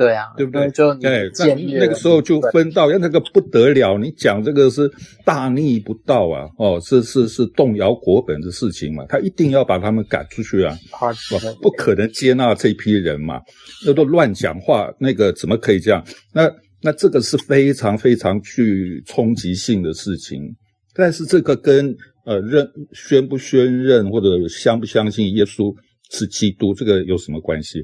[0.00, 0.70] 对啊，对不对？
[0.70, 3.98] 就对，那那个时候就分道，要那个不得了。
[3.98, 4.90] 你讲这个是
[5.26, 6.48] 大逆不道啊！
[6.56, 9.04] 哦，是是是动摇国本的事情嘛？
[9.10, 10.74] 他一定要把他们赶出去啊！
[11.28, 13.42] 不不可能接纳这批人嘛？
[13.84, 16.02] 那都乱讲话，那个怎么可以这样？
[16.32, 20.40] 那那这个是非常非常具冲击性的事情。
[20.94, 21.94] 但是这个跟
[22.24, 25.74] 呃认宣不宣认或者相不相信耶稣
[26.10, 27.80] 是基督，这个有什么关系？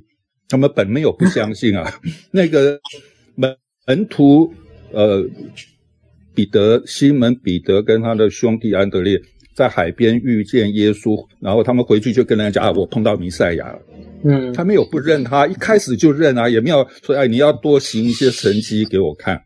[0.49, 2.79] 他们本没有不相信啊， 那个
[3.35, 4.53] 门门徒，
[4.93, 5.25] 呃，
[6.35, 9.21] 彼得、西门彼得跟他的兄弟安德烈
[9.55, 13.81] 在海边遇见耶稣，然后他们回去就跟人家讲啊，我碰到弥赛亚了。
[14.25, 19.41] 嗯，他没有不认他，一开始就认啊，也没有说哎，你要多行一些神迹给我看，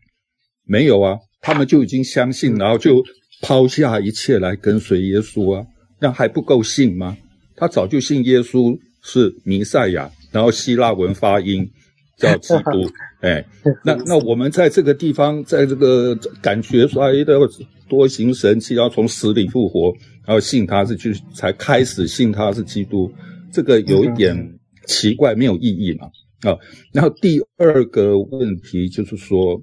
[0.65, 3.03] 没有啊，他们就已经相信，然后就
[3.41, 5.65] 抛下一切来跟随耶稣啊，
[5.99, 7.17] 那还不够信吗？
[7.55, 10.09] 他早就信耶稣是弥赛亚。
[10.31, 11.69] 然后希腊文发音
[12.17, 12.89] 叫基督，
[13.21, 13.45] 哎，
[13.83, 17.39] 那那我们在这个地方，在这个感觉说，哎，要
[17.87, 19.93] 多行神迹，要从死里复活，
[20.25, 23.11] 然后信他是去才开始信他是基督，
[23.51, 26.07] 这个有一点奇怪，没有意义嘛，
[26.49, 26.57] 啊。
[26.93, 29.61] 然后第二个问题就是说，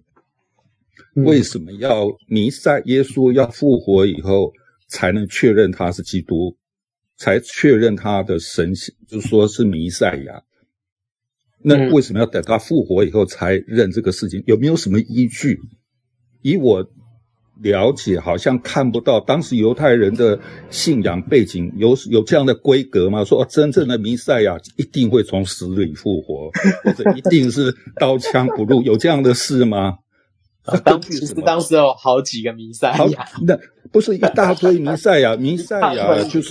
[1.15, 4.53] 为什么要弥赛耶稣要复活以后
[4.89, 6.55] 才能确认他是基督，
[7.17, 10.43] 才确认他的神性，就是说是弥赛亚？
[11.69, 14.43] 那为什么要等他复活以后才认这个事情？
[14.47, 15.61] 有没有什么依据？
[16.43, 16.85] 以我
[17.61, 19.21] 了解，好像看不到。
[19.21, 20.39] 当时犹太人的
[20.71, 23.25] 信仰背景有有这样的规格吗？
[23.25, 26.51] 说真正的弥赛亚一定会从死里复活，
[26.85, 29.95] 或者一定是刀枪不入，有这样的事吗？
[30.85, 33.59] 当其实当时有好几个弥赛亚，那
[33.91, 36.51] 不是一大堆弥赛亚， 弥赛亚就是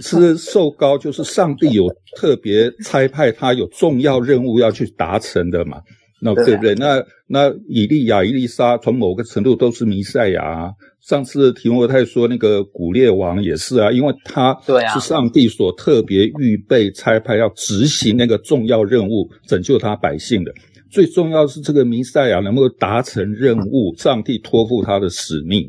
[0.00, 5.78] 是受膏，就是上帝有特别差派他有重要任务要去达成的嘛，
[6.20, 6.74] 那对不对？
[6.74, 10.70] 那那以利亚、以利沙从某个程度都是弥赛亚啊。
[11.00, 14.56] 上次提摩太说那个古列王也是啊，因为他
[14.94, 20.50] 是上帝所特别预备差派要执行那个重要任务，拯救他百姓的。
[20.94, 25.68] 最重要的是这个弥赛亚能够达成任务，上帝托付他的使命，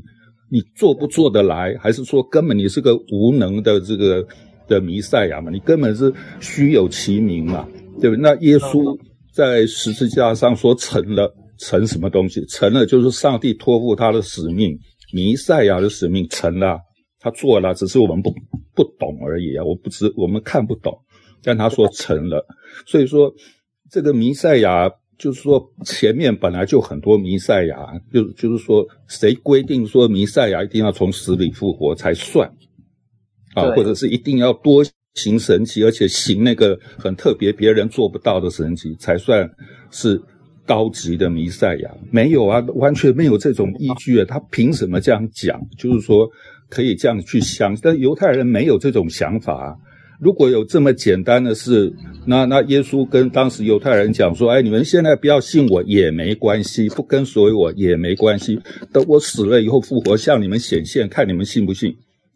[0.51, 1.75] 你做不做得来？
[1.79, 4.23] 还是说根本你是个无能的这个
[4.67, 5.49] 的弥赛亚嘛？
[5.49, 7.67] 你根本是虚有其名嘛？
[7.99, 8.21] 对不对？
[8.21, 8.95] 那耶稣
[9.33, 12.45] 在十字架上说成了，成什么东西？
[12.45, 14.77] 成了就是上帝托付他的使命，
[15.11, 16.77] 弥赛亚的使命成了，
[17.19, 18.31] 他做了，只是我们不
[18.75, 19.65] 不懂而已啊！
[19.65, 20.95] 我不知我们看不懂，
[21.41, 22.45] 但他说成了，
[22.85, 23.33] 所以说
[23.89, 24.91] 这个弥赛亚。
[25.17, 27.77] 就是说，前面本来就很多弥赛亚，
[28.11, 32.49] 就就是说，谁规定说弥赛亚一定要从死里复活才算
[33.53, 33.71] 啊？
[33.75, 39.49] 或者是一定要多行神奇，而且行那个很特别、别人做不到的神奇才算
[39.89, 40.21] 是
[40.65, 41.89] 高级的弥赛亚？
[42.11, 44.25] 没有啊，完全没有这种依据啊！
[44.27, 45.61] 他凭什么这样讲？
[45.77, 46.29] 就是说
[46.69, 49.75] 可以这样去想，但犹太人没有这种想法啊。
[50.19, 51.93] 如果有这么简单的事，
[52.25, 58.59] 那那耶稣跟当时犹太人讲说：“哎，你们现在不要信我也没关系，不跟随我也没关系。
[58.91, 61.95] 等我死了以后复活，向你们显现，看你们信不信。”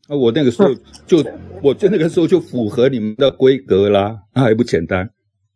[0.09, 0.73] 那我那个时候
[1.05, 1.23] 就，
[1.61, 5.07] 我就那个时候就符合你们的规格啦，那还不简单？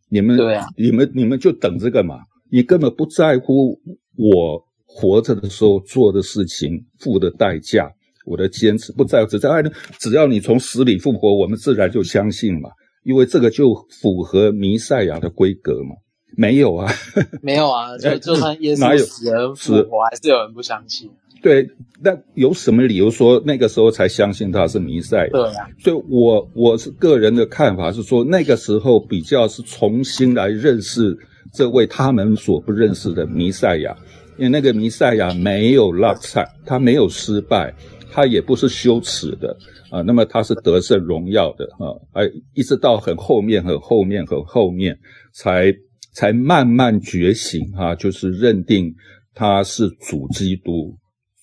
[0.09, 2.19] 你们对啊，你们你们就等着干嘛，
[2.51, 3.79] 你根本不在乎
[4.15, 7.91] 我活着的时候做的事情，付的代价。
[8.25, 9.61] 我的坚持不在，只在爱，
[9.99, 12.69] 只要你从死里复活，我们自然就相信嘛，
[13.03, 15.95] 因为这个就符合弥赛亚的规格嘛。
[16.35, 16.91] 没有啊，
[17.43, 21.09] 没有啊，就就算耶稣死而复活，还是有人不相信。
[21.43, 21.69] 对，
[22.01, 25.29] 那有什么理由说那个时候才相信他是弥赛亚？
[25.31, 31.15] 对啊，所以我我是个人的看法是说，那个时候比较是重新来认识
[31.53, 33.95] 这位他们所不认识的弥赛亚，
[34.37, 37.71] 因为那个弥赛亚没有落赛，他没有失败，
[38.13, 39.57] 他也不是羞耻的
[39.89, 44.95] 啊，那么他是得胜荣耀的啊，而一直到很后面、很后面、很后面，
[45.33, 45.73] 才
[46.13, 48.93] 才慢慢觉醒啊，就是认定
[49.33, 50.95] 他是主基督。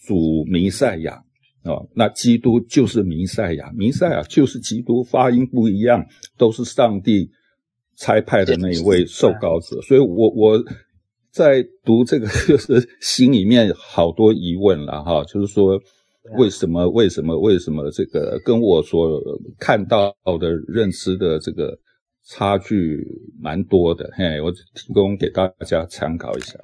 [0.06, 1.12] 主弥赛亚
[1.62, 6.04] 啊，那基督就是弥赛亚，弥赛亚就是基督，发音不一样，
[6.36, 7.30] 都是上帝
[7.96, 9.80] 差派的那一位受膏者。
[9.82, 10.58] 所以我我
[11.30, 15.78] 在读这个， 就是心里面好多疑问了哈，就是说
[16.38, 19.20] 为什么为什么为什么这个跟我所
[19.58, 21.78] 看到的认知的这个
[22.28, 23.04] 差距
[23.40, 24.08] 蛮多的？
[24.16, 26.58] 嘿，我提供给大家参考一下。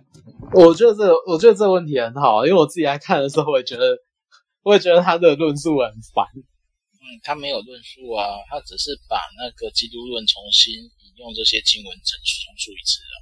[0.53, 3.97] 我觉得这个，我觉得这个问题很好，因为我自己来看的时候，我也觉得，
[4.63, 6.25] 我也觉得他的论述很烦。
[6.35, 13.17] 嗯，他没有论述啊，他只是把那个基督论重新引用这些经文陈重述一次啊。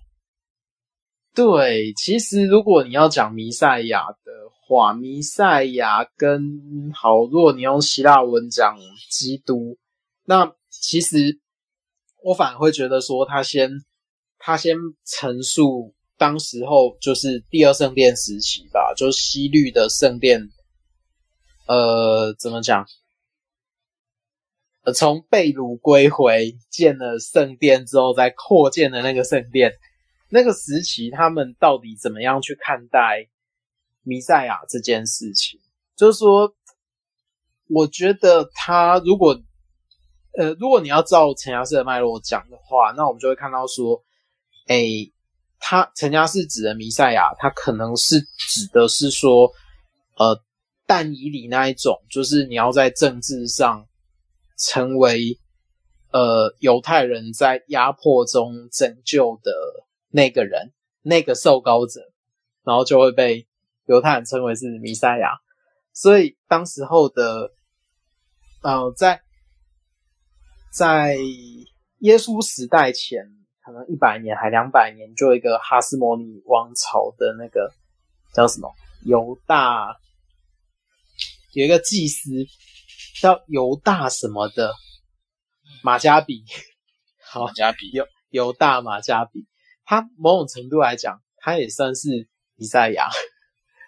[1.35, 4.24] 对，其实如果你要讲弥赛亚的
[4.75, 8.77] 话，弥赛亚跟好，如果你用希腊文讲
[9.11, 9.79] 基督，
[10.25, 11.41] 那其实
[12.23, 13.71] 我反而会觉得说，他先
[14.39, 15.95] 他先陈述。
[16.17, 20.49] 当时候就是第二圣殿时期吧，就是西律的圣殿，
[21.67, 22.87] 呃，怎么讲？
[24.85, 29.73] 呃，从被掳归回建了圣殿之后，再扩建的那个圣殿，
[30.31, 33.29] 那个时期他们到底怎么样去看待
[34.05, 35.61] 弥赛亚这件事情？
[35.97, 36.55] 就是说，
[37.69, 39.37] 我觉得他如果，
[40.39, 44.03] 呃，如果你要照陈嘉诗的脉络讲的话，那我们就会看到说，
[44.69, 45.11] 诶。
[45.67, 49.51] 他陈嘉诗指的弥赛亚，他可能是指的是说，
[50.19, 50.39] 呃，
[50.85, 53.87] 但以理那一种，就是你要在政治上
[54.59, 55.39] 成为
[56.11, 59.53] 呃犹太人在压迫中拯救的
[60.11, 62.13] 那个人，那个受膏者，
[62.63, 63.47] 然后就会被
[63.87, 65.39] 犹太人称为是弥赛亚。
[65.93, 67.53] 所以当时候的，
[68.63, 69.23] 呃，在
[70.73, 71.17] 在
[71.99, 73.31] 耶稣时代前。
[73.67, 77.73] 可能一百年还两百年，就一个哈斯摩尼王朝的那个
[78.35, 78.71] 叫什么
[79.07, 79.97] 犹大，
[81.55, 82.29] 有一个祭司
[83.23, 84.75] 叫犹大什么的
[85.83, 86.45] 马加比，
[87.23, 89.49] 好，马加比犹犹大马加比，
[89.87, 93.09] 他某种程度来讲，他也算是弥赛亚，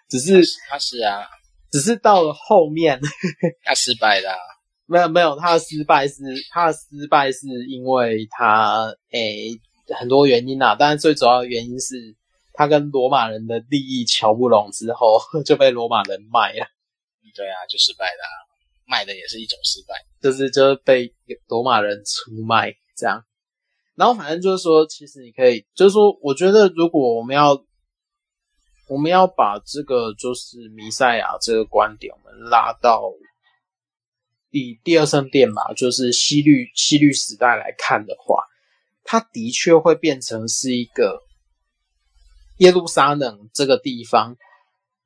[0.09, 1.25] 只是他是啊，
[1.71, 2.99] 只是到了后面
[3.63, 4.35] 他失败了。
[4.89, 6.15] 没有没有，他的失败是
[6.49, 9.59] 他的失败是因为他诶
[9.99, 12.15] 很多原因啊，但是最主要的原因是
[12.53, 16.65] 他跟罗马人的利益瞧不拢之后 就被罗马人卖了。
[17.35, 18.23] 对啊，就失败了，
[18.87, 21.13] 卖的也是一种失败，就是就是被
[21.47, 23.23] 罗马人出卖这样。
[23.95, 27.55] 然后反正就是说，其实你可以就是说，我觉得如果我们要
[28.87, 33.11] 我们要把这个就是弥赛亚这个观点，我们拉到。
[34.49, 38.45] 以第二圣殿嘛，就是希律希律时代来看的话，
[39.03, 41.21] 它的确会变成是一个
[42.59, 44.37] 耶路撒冷这个地方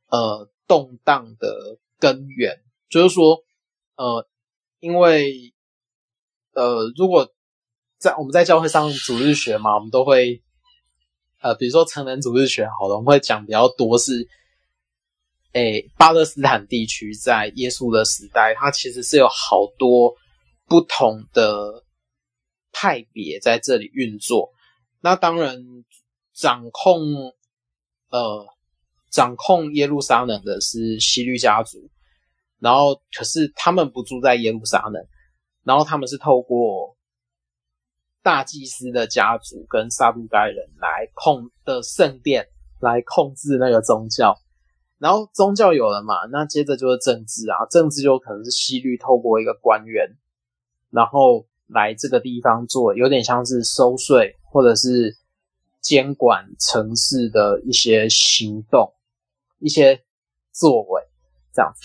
[0.10, 2.62] 呃动荡的根源。
[2.88, 3.44] 就是说，
[3.96, 4.28] 呃，
[4.80, 5.54] 因为
[6.54, 7.34] 呃，如果
[7.98, 10.44] 在我们在教会上主日学嘛，我们都会
[11.42, 14.28] 呃，比如说成人主日学，好了，我们会讲比较多是。
[15.54, 20.16] 诶，巴勒斯坦地区在耶稣的时代，它其实是有好多
[20.66, 21.84] 不同的
[22.72, 24.50] 派别在这里运作。
[25.02, 25.62] 那当然，
[26.34, 27.34] 掌控
[28.12, 28.48] 呃
[29.10, 31.90] 掌控耶路撒冷的是希律家族，
[32.60, 35.06] 然后可是他们不住在耶路撒冷，
[35.66, 36.91] 然后他们是透过
[38.24, 42.48] 大祭司的家族跟撒都该人来控的圣殿
[42.80, 44.40] 来控制那个宗教。
[45.00, 50.08] 然后宗教有了嘛，那接着就是政治啊，政治就可能是西律透过一个官员，
[50.92, 55.18] 然后来这个地方做，有点像是收税或者是
[55.80, 58.94] 监管城市的一些行动、
[59.58, 60.00] 一些
[60.52, 61.02] 作为
[61.52, 61.82] 这样子。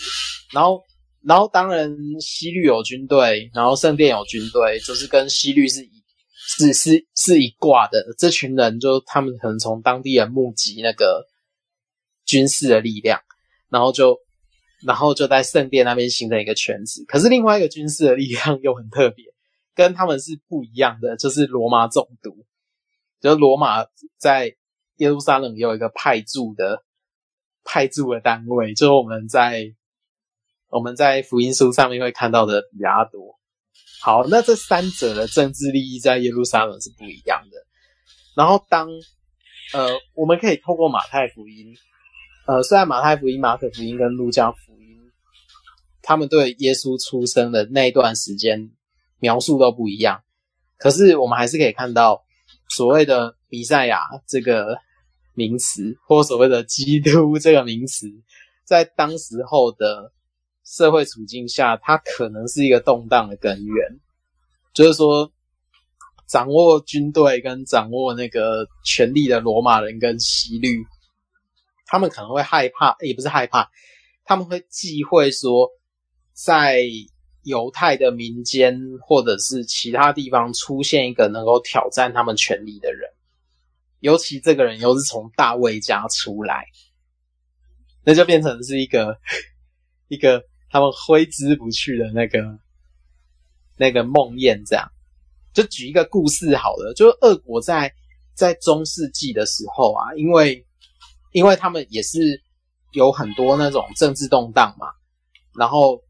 [0.53, 0.83] 然后，
[1.23, 5.96] 然后当然西律有军队，然后圣殿有军队，就是跟西律是一
[6.57, 8.03] 是是是一挂的。
[8.17, 11.27] 这群人就他们可能从当地人募集那个。
[12.27, 13.21] 军事的力量，
[13.69, 14.19] 然后就，
[14.85, 17.05] 然后就在圣殿那边形成一个圈子。
[17.07, 19.23] 可是另外一个军事的力量又很特别，
[19.73, 22.45] 跟他们是不一样的，就是罗马总督，
[23.21, 23.85] 就是罗马
[24.17, 24.57] 在
[24.97, 26.83] 耶路撒冷有一个派驻的
[27.63, 29.73] 派驻的单位，就是我们在
[30.67, 33.39] 我们在福音书上面会看到的比拉多。
[34.01, 37.57] 好，那这三者的政治利益在耶路撒冷是不一样的。
[38.35, 38.87] 然后当
[39.73, 41.75] 呃，我们可以透过马太福音，
[42.45, 45.11] 呃，虽然马太福音、马可福音跟路加福音，
[46.01, 48.69] 他们对耶稣出生的那一段时间
[49.19, 50.23] 描述都不一样，
[50.77, 52.23] 可是我们还是可以看到
[52.69, 54.77] 所谓的弥赛亚这个
[55.33, 58.07] 名词，或所谓的基督这个名词，
[58.63, 60.13] 在当时候的
[60.67, 63.99] 社会处境下，它可能是一个动荡的根源，
[64.73, 65.31] 就是说。
[66.27, 70.83] 掌握军队跟掌握那个权力的罗马人跟西律，
[71.85, 73.69] 他们可能会害怕，也不是害怕，
[74.25, 75.69] 他们会忌讳说，
[76.33, 76.81] 在
[77.43, 83.09] 犹太的民间或者是其他地方出现一个能够挑战他们权力的人，
[84.01, 86.65] 尤其这个人又是从大卫家出来，
[88.03, 89.17] 那就变成是一个
[90.09, 92.59] 一个他们挥之不去的那个
[93.77, 94.91] 那个梦魇这样。
[95.53, 97.91] 就举一个故事好了，就是俄国在
[98.35, 100.67] 在中世纪的时候啊，因为
[101.31, 102.43] 因为他们也是
[102.91, 104.87] 有很多那种政治动荡嘛，
[105.55, 106.03] 然后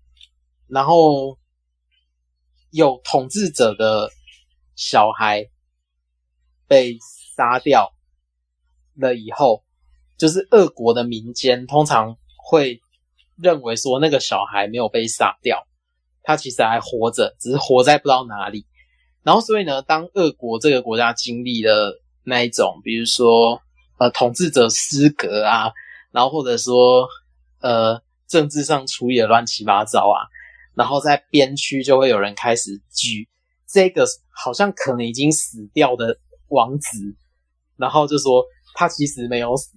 [0.67, 1.37] 然后
[2.71, 4.11] 有统治者的
[4.75, 5.49] 小孩
[6.67, 6.97] 被
[7.37, 7.93] 杀掉
[8.95, 9.63] 了以后，
[10.17, 12.81] 就是俄国的民间通常会
[13.41, 15.67] 认为说那个小孩没有被杀掉，
[16.23, 18.65] 他其实还活着，只是活在不知道哪里。
[19.23, 23.61] 然后，所以呢，当俄国这个国家经历了那一种，比如说，
[23.97, 25.71] 呃，统治者失格啊，
[26.11, 27.07] 然后或者说，
[27.59, 30.23] 呃，政治上处理的乱七八糟啊，
[30.75, 33.27] 然后在边区就会有人开始举
[33.67, 36.17] 这个好像可能已经死掉的
[36.47, 37.15] 王子，
[37.75, 39.71] 然后就说他其实没有死，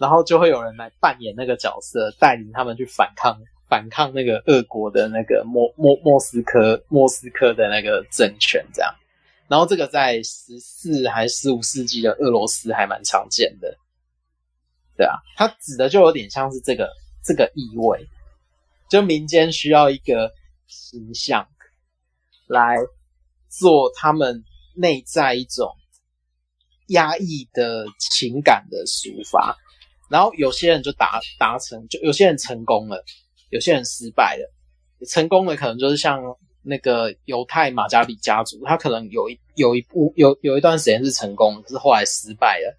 [0.00, 3.38] 然后就会有人来扮演那个角色，带领他们去反抗。
[3.68, 8.92] 反抗那个俄国的那个莫莫莫斯科莫斯科的那个政权，这样，
[9.46, 13.78] 然后这个在十四还是十五世纪的俄罗斯还蛮常见的，
[14.96, 16.90] 对啊，它指的就有点像是这个
[17.24, 18.08] 这个意味，
[18.88, 20.32] 就民间需要一个
[20.66, 21.46] 形象
[22.48, 22.74] 来
[23.48, 24.42] 做他们
[24.74, 25.76] 内在一种
[26.88, 29.56] 压抑的情感的抒发，
[30.10, 33.02] 然后有些人就达达成，就有些人成功了。
[33.48, 34.48] 有些人失败了，
[35.08, 36.22] 成功的可能就是像
[36.62, 42.76] 那个犹太马加比家族，他可能有一有一部有有一段时间是成功，可是后来失败了。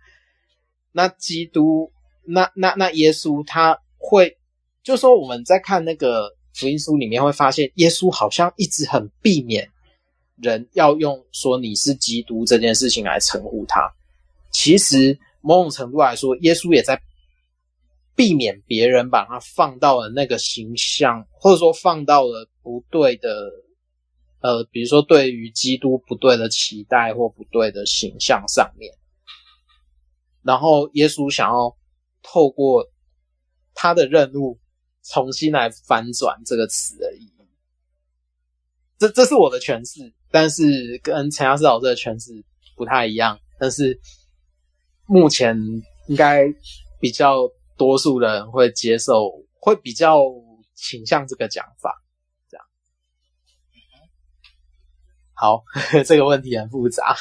[0.94, 1.92] 那基督，
[2.24, 4.38] 那那那耶稣，他会
[4.82, 9.70] 就说我们在看那个福音书里面会发现，耶稣好像一直很避免
[10.38, 13.94] 人要用说你是基督这件事情来称呼他。
[14.52, 16.98] 其实某种程度来说，耶稣也在。
[18.14, 23.50] 避免别人把它放到了那个形象，或者说放到了不对的，
[24.42, 28.94] 呃，比如说对于基督不对的期待或不对的形象上面。
[30.44, 31.76] 然后耶稣想要
[32.22, 32.86] 透过
[33.74, 34.60] 他的任务，
[35.04, 37.48] 重新来翻转这个词的意义。
[39.00, 42.44] 这这是我的诠释，但是跟陈亚斯老师的诠释
[42.76, 43.40] 不太一样。
[43.58, 44.00] 但是
[45.06, 45.58] 目前
[46.08, 46.44] 应该
[47.00, 47.50] 比较。
[47.82, 50.20] 多数人会接受，会比较
[50.76, 52.04] 倾向这个讲法，
[52.48, 52.64] 这样。
[55.34, 57.18] 好，呵呵，这个问题很复杂。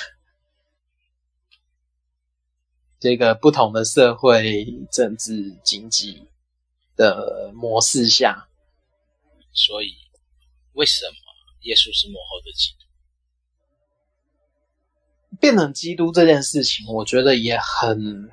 [2.99, 6.29] 这个不同的社会、政治、经济
[6.95, 8.47] 的模式下，
[9.55, 9.95] 所以
[10.75, 11.15] 为什么
[11.61, 12.85] 耶稣是幕后的基督？
[15.41, 18.31] 变成基督这件事情，我觉得也很。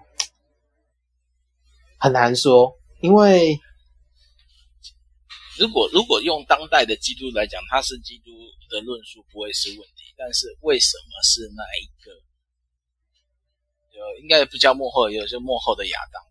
[1.97, 3.59] 很难说，因为
[5.57, 8.31] 如果如果用当代的基督来讲，他是基督
[8.69, 10.13] 的论述不会是问题。
[10.15, 12.11] 但是为什么是那一个？
[13.97, 16.21] 有应该不叫幕后，也就是末后的亚当。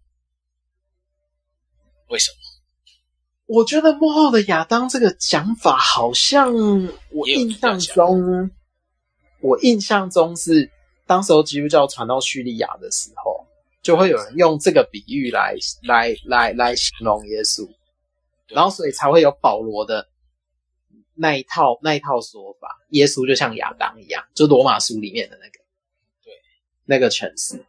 [2.08, 2.36] 为什么？
[3.46, 6.54] 我觉得幕后的亚当这个讲法，好像
[7.10, 8.50] 我印象中，
[9.40, 10.70] 我印象中是
[11.06, 13.35] 当时候基督教传到叙利亚的时候。
[13.86, 17.64] 就会有人用这个比喻来来来来形容耶稣，
[18.48, 20.08] 然后所以才会有保罗的
[21.14, 25.60] 那一套那一套说法，耶稣就像亚当一样，就罗马书里面的那个，
[26.24, 26.32] 对，
[26.84, 27.64] 那个诠释。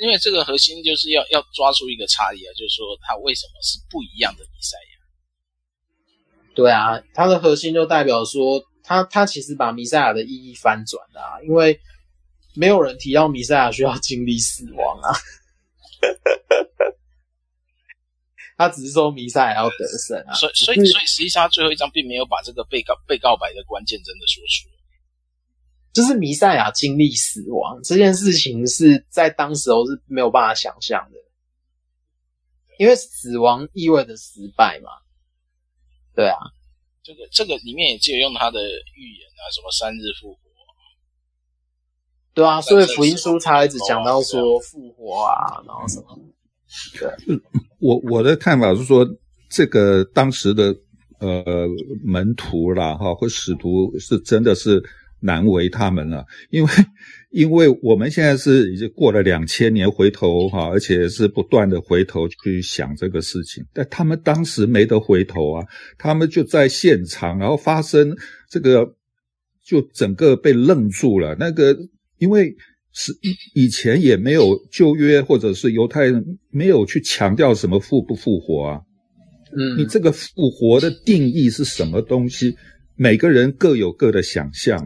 [0.00, 4.94] 因为这个核心就是要要抓住一个差异啊，就是说他为什么是不一样的弥赛亚？
[6.54, 11.80] 对啊，它的核心就代表说，他他其实把弥赛亚的意义翻转了啊，因为。
[12.56, 15.12] 没有人提到弥赛亚需要经历死亡啊。
[18.58, 20.32] 他只是说弥赛亚要得胜啊。
[20.34, 24.76] 所以所以所以实际上他最后一章并没有把这个被告被告白的关键真的说出来。
[25.92, 31.18] 就是弥赛亚经历死亡这件事情是在当时候是没有办法想象的，
[32.78, 34.90] 因为死亡意味着失败嘛。
[36.14, 36.38] 对啊，
[37.02, 38.60] 这个这个里面也借用他的
[38.94, 40.45] 预言啊，什么三日复活。
[42.36, 46.20] 对啊，所以福音书才一直讲到说复活啊，然后什么。
[47.00, 47.40] 对，
[47.80, 49.04] 我我的看法是说，
[49.50, 50.76] 这个当时的
[51.18, 51.42] 呃
[52.04, 54.82] 门徒啦哈，或使徒是真的是。
[55.18, 56.70] 难为他们了，因为
[57.30, 65.66] 因为我们现在是已经过了两千年，回头哈，而且是不断的回头去想这个事情，但他们当时没得回头啊，
[65.96, 68.14] 他们就在现场，然后发生
[68.50, 68.94] 这个，
[69.64, 71.34] 就整个被愣住了。
[71.40, 71.74] 那个
[72.18, 72.54] 因为
[72.92, 78.80] 是以以前也没有旧约或者是犹太人没有去强调什么复不复活啊，
[79.56, 82.56] 嗯，你这个复活的定义是什么东西？
[82.94, 84.82] 每个人各有各的想象。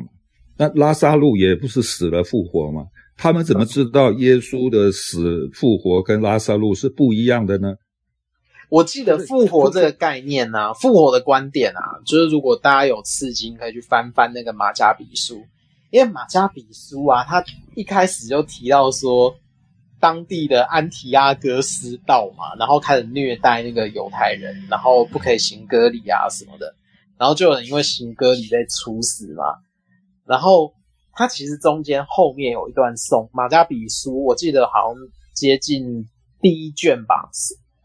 [0.58, 2.86] 那拉萨路也不是死了复活吗？
[3.16, 7.74] 他们怎么知道耶稣的死复活跟拉萨路是不一样的呢？
[8.68, 15.42] 我记得复活这个概念啊，复活的观点啊，就是如果大家有刺激，可以去翻翻那个马加比书，
[15.90, 19.34] 因为马加比书啊，他一开始就提到说，
[19.98, 26.74] 当地的安提阿哥斯道嘛，然后开始虐待那个犹太人，然后不可以行割礼啊什么的，
[27.18, 29.44] 然后就有人因为行割礼被处死嘛。
[30.24, 30.72] 然后
[31.12, 35.02] 他其实中间后面有一段颂马加比书，我记得好像
[35.34, 36.08] 接近
[36.40, 37.28] 第一卷吧，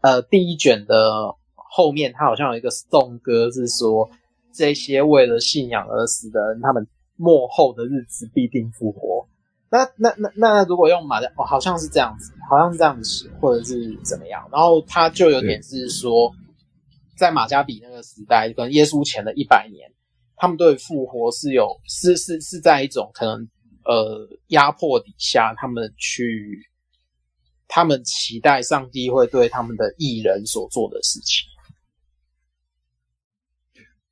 [0.02, 4.08] 呃，第一卷的后面，他好像有一个颂歌，是说
[4.54, 6.86] 这些为了信仰而死的人，他们
[7.16, 9.26] 末后的日子必定复活。
[9.68, 14.48] 那那那那如果用马加，哦，好像是这样子，好像是这样子，或者是怎么样？
[14.52, 16.32] 然后他就有点是说，
[17.16, 19.90] 在马加比那个时代，跟耶稣前的一百年。
[20.38, 23.48] 他们对复活是有是是是在一种可能
[23.86, 26.60] 呃压迫底下，他们去
[27.66, 31.48] 他们期待上帝会对他们的艺人所做的事情。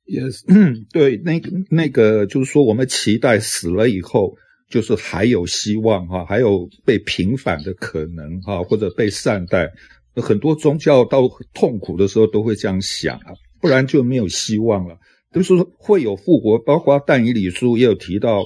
[0.07, 0.43] Yes，
[0.93, 4.35] 对，那那个就是说，我们期待死了以后，
[4.69, 9.71] 就是还有希望哈，还有被平反的可能哈，或者被善待。
[10.15, 14.97] 很多宗教到痛苦的时候都会这样想啊，不然就没有希望了。
[15.33, 18.45] 就是说会有复活，包括但以理书也有提到，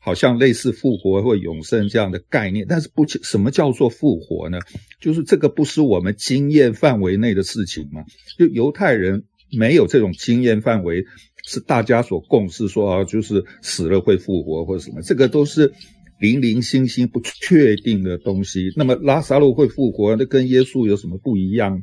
[0.00, 2.64] 好像类似复活或永生这样的概念。
[2.66, 4.58] 但是不，什么叫做复活呢？
[4.98, 8.02] 就是这个不是我们经验范围内的事情嘛。
[8.38, 11.04] 就犹太人没有这种经验范围，
[11.44, 15.72] 是大家所共识说啊，就是死了会复活或者什么，这个都是
[16.18, 18.72] 零零星星不确定的东西。
[18.76, 21.82] 那么拉撒路会复活，那跟耶稣有什么不一样？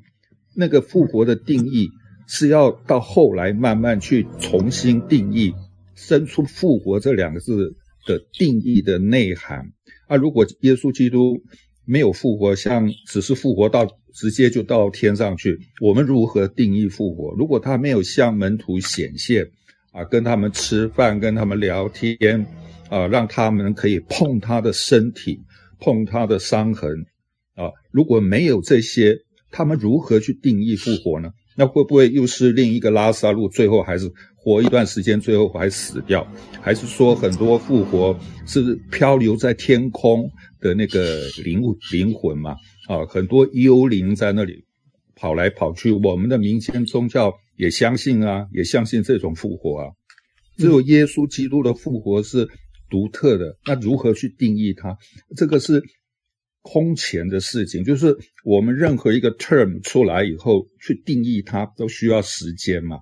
[0.56, 1.90] 那个复活的定义。
[2.30, 5.54] 是要到后来慢慢去重新定义，
[5.96, 9.72] 生出“复活”这两个字的定义的内涵。
[10.10, 11.42] 啊，如果耶稣基督
[11.86, 13.88] 没有复活，像只是复活到
[14.18, 17.36] 直接就到天上去，我们如何定义复活？
[17.38, 19.46] 如果他没有向门徒显现，
[19.92, 22.44] 啊，跟他们吃饭，跟他们聊天，
[22.90, 25.40] 啊，让他们可以碰他的身体，
[25.80, 27.06] 碰他的伤痕，
[27.54, 29.16] 啊，如果没有这些，
[29.52, 31.30] 他们如何去定义复活呢？
[31.56, 36.28] 那会不会又是另一个拉萨路，最后还是活一段时间，最后还死掉？
[36.60, 40.28] 还是说很多复活是漂流在天空
[40.60, 41.62] 的那个灵
[41.92, 42.56] 灵魂嘛？
[42.88, 44.66] 啊，很多幽灵在那里
[45.16, 45.92] 跑来跑去。
[45.92, 49.92] 我们的民间宗教也相信啊，也相信这种复活啊。
[50.58, 52.48] 只有耶稣基督的复活是
[52.90, 53.58] 独特的。
[53.66, 54.98] 那如何去定义它？
[55.36, 55.84] 这个是。
[56.64, 62.98] 空前的事情，就是我们任何一个 term 出来以后，去定义它都需要时间嘛。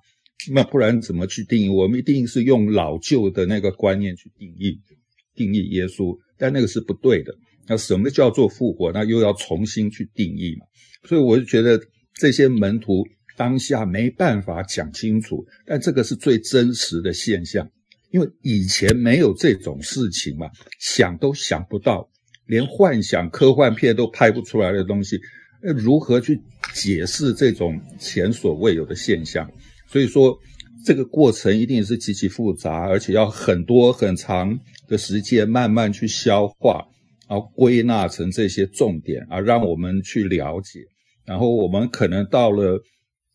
[0.54, 1.70] 那不然怎么去定义？
[1.70, 4.78] 我们一定是用老旧的那个观念去定义，
[5.34, 7.34] 定义耶稣，但那个是不对的。
[7.68, 8.92] 那什么叫做复活？
[8.92, 10.66] 那又要重新去定义嘛。
[11.08, 11.80] 所以我就觉得
[12.16, 13.04] 这些门徒
[13.38, 17.70] 当下没办法讲清楚，但这个是最真实的现象，
[18.12, 20.50] 因为以前没有这种事情嘛，
[20.80, 22.10] 想都想不到。
[22.48, 25.20] 连幻想科幻片都拍不出来的东西，
[25.64, 26.40] 呃，如何去
[26.76, 29.50] 解释这种前所未有的现象？
[29.88, 30.38] 所以说，
[30.86, 36.86] 这个过程一定是极其复杂，而且要很多很长的时间慢慢去消化，
[37.28, 40.80] 然后归纳成这些重点啊，让我们去了解。
[41.26, 42.80] 然后我们可能到了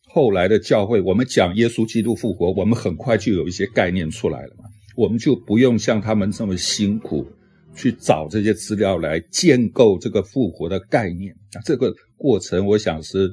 [0.07, 4.65] 后来的教会，我们讲耶稣基督复活，我们很快就有一些概念出来了嘛，
[4.95, 7.25] 我们就不用像他们这么辛苦。
[7.73, 11.33] 去找这些资料来建构这个复活的概念。
[11.53, 13.31] 啊这个过程，我想是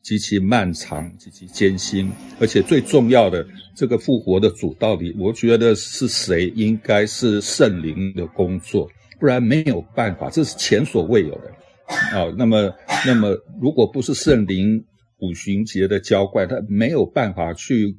[0.00, 6.52] 极其漫长、极其艰辛，而且最重要的，这个复活的主到底，我觉得是谁？
[6.54, 8.88] 应该是圣灵的工作，
[9.18, 11.50] 不然没有办法，这是前所未有的。
[11.86, 12.74] 啊，那么，
[13.06, 14.86] 那么，如果不是圣灵
[15.18, 17.98] 五旬节的浇灌，他没有办法去。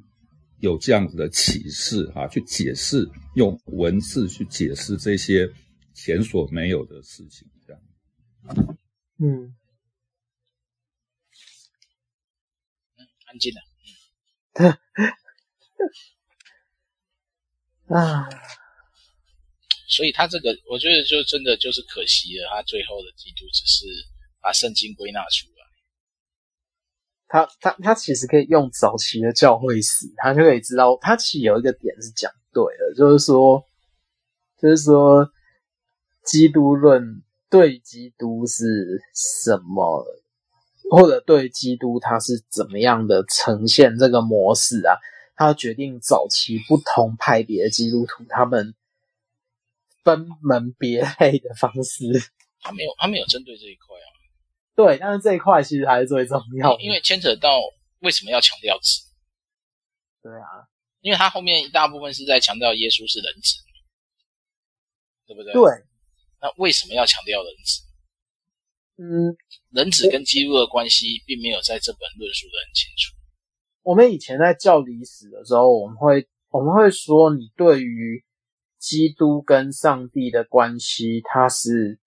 [0.58, 5.46] 有这样子的启示啊，去解释，用文字去解释这些
[5.92, 7.82] 前所没有的事情，这样。
[9.18, 9.54] 嗯，
[13.26, 14.78] 安静了。
[17.94, 18.26] 啊，
[19.88, 23.84] 所以他这个，我觉得就真的就是可惜了，他最后的基督只是
[24.40, 25.56] 把圣经归纳出来。
[27.28, 33.64] 他他他其实可以用早期的教会史，他就可以知道，他其实有一个点是讲对的，就是说，
[34.60, 35.28] 就是说，
[36.24, 40.04] 基督论对基督是什么，
[40.90, 44.96] 或者对基督他是怎么样的呈现这个模式啊？
[45.34, 48.74] 他决定早期不同派别的基督徒他们
[50.06, 52.06] 分门别类的方式。
[52.60, 54.06] 他没有，他没有针对这一块啊。
[54.76, 57.58] 对，但是这一块其实还是最重要的，因为牵扯到
[58.00, 59.02] 为什么要强调子。
[60.22, 63.56] 对啊，因为他后面一大部分是在强调耶稣是人子，
[65.26, 65.52] 对不对？
[65.52, 65.62] 对。
[66.40, 67.82] 那为什么要强调人子？
[68.98, 69.36] 嗯，
[69.70, 73.14] 人子跟基督的关系并没有在这本论述得很清楚。
[73.82, 78.24] 我们以前在教理史的时候，我们会我们会说，你对于
[78.86, 81.98] 基督跟上帝的关系，它是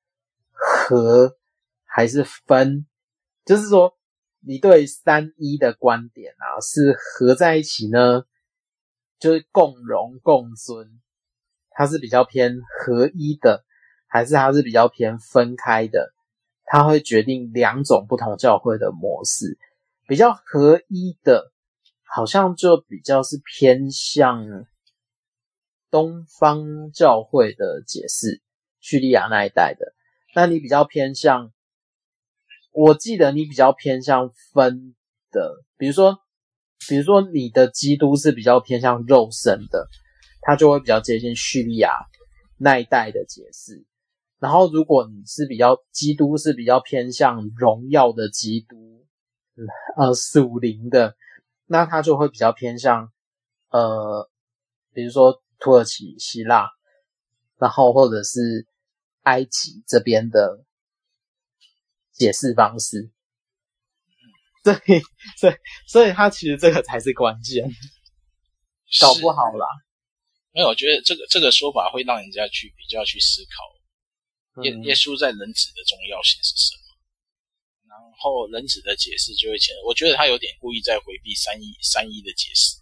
[0.54, 1.36] 和。
[1.92, 2.86] 还是分，
[3.44, 3.98] 就是说，
[4.42, 8.26] 你对三一的观点啊，是合在一起呢，
[9.18, 11.02] 就是共荣共尊，
[11.72, 13.66] 它是比较偏合一的，
[14.06, 16.14] 还是它是比较偏分开的？
[16.64, 19.58] 它会决定两种不同教会的模式。
[20.08, 21.52] 比较合一的，
[22.04, 24.46] 好像就比较是偏向
[25.92, 28.42] 东方教会的解释，
[28.80, 29.94] 叙利亚那一带的。
[30.36, 31.52] 那你比较偏向。
[32.72, 34.96] 我记得你比较偏向分
[35.32, 36.20] 的，比如说，
[36.88, 39.88] 比如说你的基督是比较偏向肉身的，
[40.42, 41.92] 它就会比较接近叙利亚
[42.58, 43.84] 那一带的解释。
[44.38, 49.04] 然后，如果你是比较基督是比较偏向荣耀的基督，
[49.98, 51.16] 呃，属灵的，
[51.66, 53.12] 那他就会比较偏向
[53.72, 54.30] 呃，
[54.94, 56.70] 比如说土耳其、希腊，
[57.60, 58.68] 然后或者是
[59.24, 60.66] 埃及这边的。
[62.12, 63.10] 解释方式，
[64.62, 64.76] 对，
[65.38, 65.56] 所以，
[65.88, 67.64] 所以他其实这个才是关键，
[69.00, 69.66] 搞不好啦。
[70.52, 76.84] 没有，我觉得这个这个说法会让人家去比较去思考，耶、嗯、耶稣在人子的重要性是什么？
[77.88, 82.79] 然后人子的解释就会显得，我觉得他有点故意在回避三一三一的解释，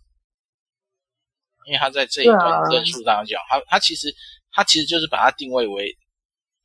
[1.68, 4.15] 因为他在这一段论述当中讲，他他其实
[4.51, 5.95] 他其实就是把它定位为，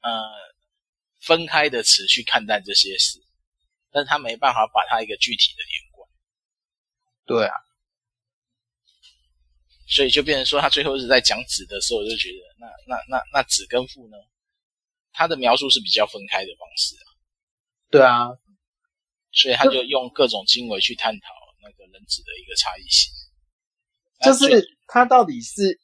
[0.01, 0.11] 呃。
[1.25, 3.17] 分开的词去看待这些事，
[3.93, 6.09] 但是他没办法把它一个具体的连贯。
[7.25, 7.55] 对啊，
[9.87, 14.17] 所以就变成说，他最后是在讲子的时候，我就觉得，那那那那子跟父呢，
[15.13, 17.07] 他的描述是比较分开的方式啊。
[17.89, 18.27] 对啊，
[19.31, 21.29] 所以他就用各种经纬去探讨
[21.63, 23.13] 那个人子的一个差异性，
[24.25, 25.81] 就是他到底是。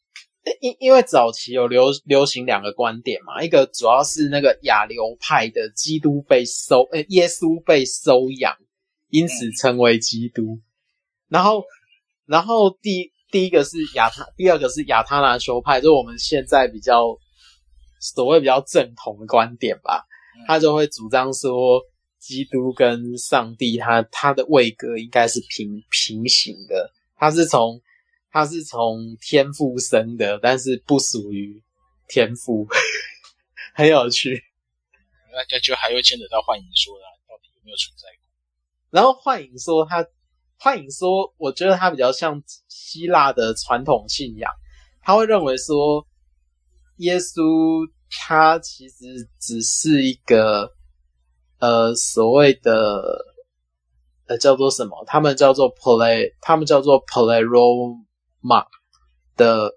[0.62, 8.56] 因因为早期有流流行两个观点嘛，一个主要是那个亚流派的基督被收，诶，耶稣被收养，
[9.10, 10.58] 因此称为基督。
[11.28, 11.64] 然后，
[12.24, 17.18] 然后第第一个是亚他，第二个是亚他那修派，就是我们现在比较
[18.00, 20.06] 所谓比较正统的观点吧。
[20.46, 21.82] 他就会主张说，
[22.18, 27.82] 基督跟上帝他他的位格应该是平平行的，他是从。
[28.30, 31.62] 他是从天父生的，但是不属于
[32.06, 32.66] 天父，
[33.74, 34.44] 很有趣。
[35.32, 38.20] 那就就还会牵扯到幻影说啦，到底有没有存在过？
[38.90, 40.06] 然后幻影说他，
[40.58, 44.52] 幻影说，我觉得他比较像希腊的传统信仰，
[45.00, 46.06] 他会认为说，
[46.96, 50.74] 耶稣他其实只是一个
[51.58, 53.24] 呃所谓的
[54.26, 55.04] 呃叫做什么？
[55.06, 58.06] 他们叫做 play，他们叫做 plero。
[58.48, 58.64] 马
[59.36, 59.70] 的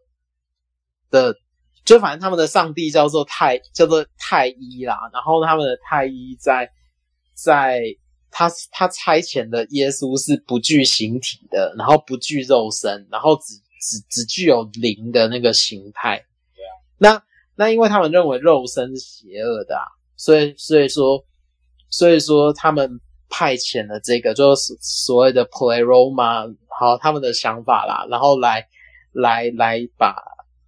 [1.09, 1.35] 的，
[1.83, 6.71] 就反正他们的上帝叫做太叫做太一啦，然后他们的太一在
[7.35, 7.81] 在
[8.31, 16.17] 他他差遣的耶稣是不具形体的，然后不具肉身，然后只只只具有灵的那个形态。
[16.55, 17.23] 对啊，那
[17.55, 19.83] 那因为他们认为肉身是邪恶的啊，
[20.15, 21.21] 所以所以说
[21.89, 28.67] 所以说他们派遣了这个就是所谓的 Pleroma，好，他们的想法啦，然后来
[29.11, 30.15] 来来把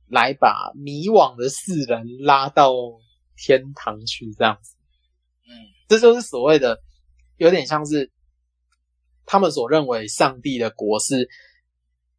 [0.08, 2.72] 来把迷惘的世人拉到
[3.36, 4.76] 天堂去，这样子，
[5.48, 5.50] 嗯，
[5.88, 6.80] 这就是所谓的
[7.38, 8.12] 有点像是
[9.26, 11.28] 他们所认为上帝的国是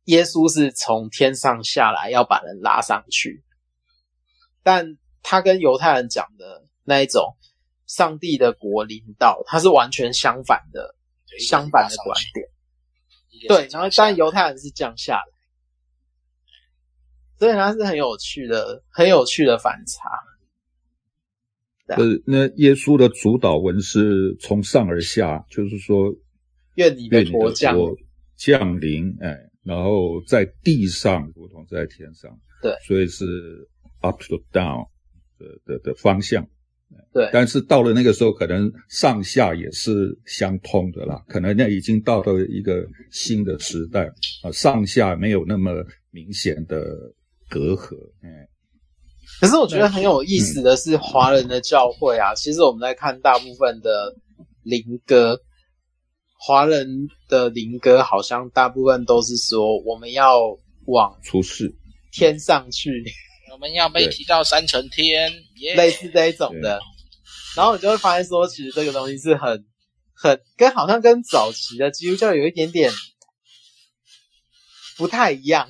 [0.06, 3.44] 耶稣是从天上下来要把人拉上去。
[4.64, 7.36] 但他跟犹太人讲的那一种
[7.86, 10.96] 上帝的国领导，他是完全相反的，
[11.38, 12.48] 相反的观点。
[13.48, 15.24] 对，然后但犹太人是降下来，
[17.38, 20.10] 所以它是很有趣的，很有趣的反差。
[21.86, 26.14] 呃，那耶稣的主导文是从上而下，就是说，
[26.74, 27.76] 愿你的国降
[28.36, 32.38] 降临，哎，然后在地上如同在天上。
[32.62, 33.68] 对，所以是。
[34.00, 34.86] up to down
[35.38, 36.46] 的的的方向，
[37.12, 41.22] 对，但是到了那个时候，可能上下也是相通的啦。
[41.28, 44.06] 可能那已经到了一个新的时代
[44.42, 45.72] 啊，上下没有那么
[46.10, 46.84] 明显的
[47.48, 47.94] 隔阂。
[48.20, 48.48] 嗯，
[49.40, 54.12] 可是我觉得很有意思的是，华人的教会啊，嗯、其实我们在看大部分的
[54.64, 55.40] 灵歌，
[56.36, 60.40] 华人的灵歌好像大部分都是说我们要
[60.86, 61.72] 往出世
[62.10, 63.04] 天上去。
[63.54, 65.32] 我们要被提到三层天，
[65.76, 66.80] 类似这一种的，
[67.56, 69.64] 然后你就会发现说，其实这个东西是很、
[70.12, 72.90] 很跟好像跟早期的基督教有一点点
[74.96, 75.68] 不太一样。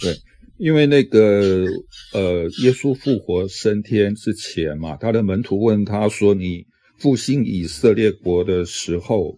[0.00, 0.16] 对，
[0.56, 1.66] 因为那个
[2.12, 6.64] 呃，耶稣复活升天之前嘛，他的门徒问他说：“你
[6.96, 9.36] 复兴以色列国的时候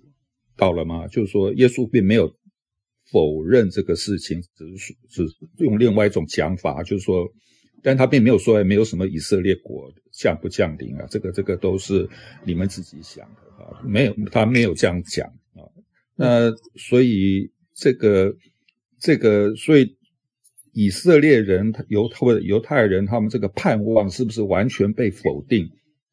[0.59, 2.31] 到了吗？”就是说，耶稣并没有
[3.11, 7.27] 否认这个事情，只是只是用另外一种讲法，就是说。
[7.83, 12.09] 但他并没有说没有什么以色列国降不降临啊，这个这个都是
[12.45, 15.67] 你们自己想的啊，没有他没有这样讲啊。
[16.15, 18.33] 那所以这个
[19.01, 19.97] 这个所以
[20.73, 25.69] 以色列人犹或犹太人他们这个盼望是不是完全被否定？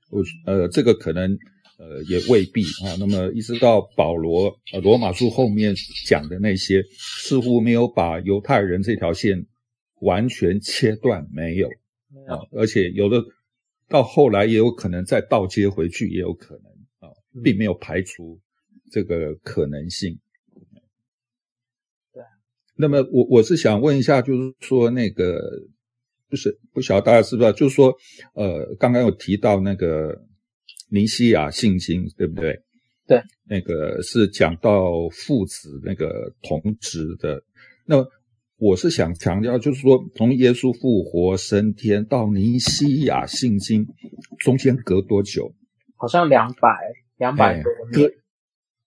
[0.09, 1.37] 我呃这个可能
[1.77, 2.97] 呃也未必啊。
[2.97, 5.75] 那么一直到保罗呃罗马书后面
[6.07, 6.83] 讲的那些，
[7.23, 9.45] 似乎没有把犹太人这条线。
[10.01, 11.67] 完全切断没有
[12.27, 13.23] 啊，而且有的
[13.87, 16.63] 到后来也有可能再倒接回去，也有可能
[16.99, 18.39] 啊，并没有排除
[18.91, 20.19] 这个可能性。
[22.13, 22.23] 对。
[22.75, 25.39] 那么我我是想问一下，就是说那个
[26.29, 27.95] 不是不晓得大家知不知道，就是说
[28.33, 30.25] 呃，刚刚有提到那个
[30.89, 32.59] 尼西亚信经，对不对？
[33.05, 33.21] 对。
[33.45, 37.43] 那个是讲到父子那个同职的，
[37.85, 38.07] 那么。
[38.59, 43.87] 我是想强调，就是说，从耶稣复活升天到尼西亚信经，
[44.39, 45.53] 中间隔多久？
[45.95, 46.69] 好像两百
[47.17, 48.13] 两百多年，隔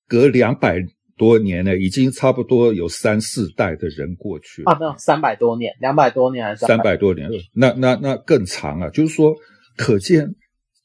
[0.07, 0.77] 隔两百
[1.17, 7.31] 多年呢，已经差不多有三四代的人过去了啊，没有三百多年，两百多年还是三百多年？
[7.55, 8.91] 那那那更长啊！
[8.91, 9.35] 就是说，
[9.79, 10.35] 可见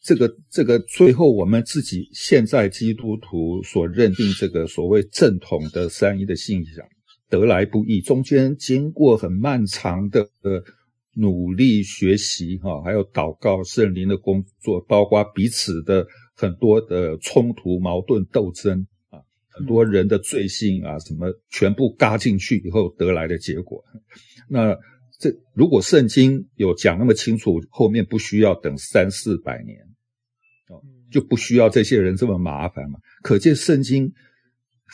[0.01, 6.87] 这个这个最后我们自己现在基督徒所认定这个所谓正统的三一的信仰。
[7.29, 10.29] 得来不易，中间经过很漫长的
[11.13, 19.19] 努力学习，哈，还有祷告圣灵的工作，包括彼此的很多的冲突、矛盾、斗争啊，
[19.49, 23.83] 很多人的罪性啊，什么全部嘎进去以后得来的结果。
[24.47, 24.77] 那
[25.19, 29.79] 这如果圣经有讲那么清楚，后面不需要等三四百年，
[30.69, 32.99] 哦，就不需要这些人这么麻烦嘛。
[33.21, 34.13] 可见圣经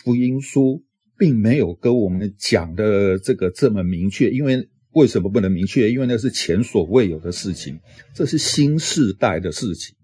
[0.03, 0.83] 福音书。
[1.23, 5.89] 并没有跟我们讲的这个这么明确，因为为什么不能明确？
[5.89, 7.79] 因为那是前所未有的事情，
[8.13, 9.95] 这是新世代的事情，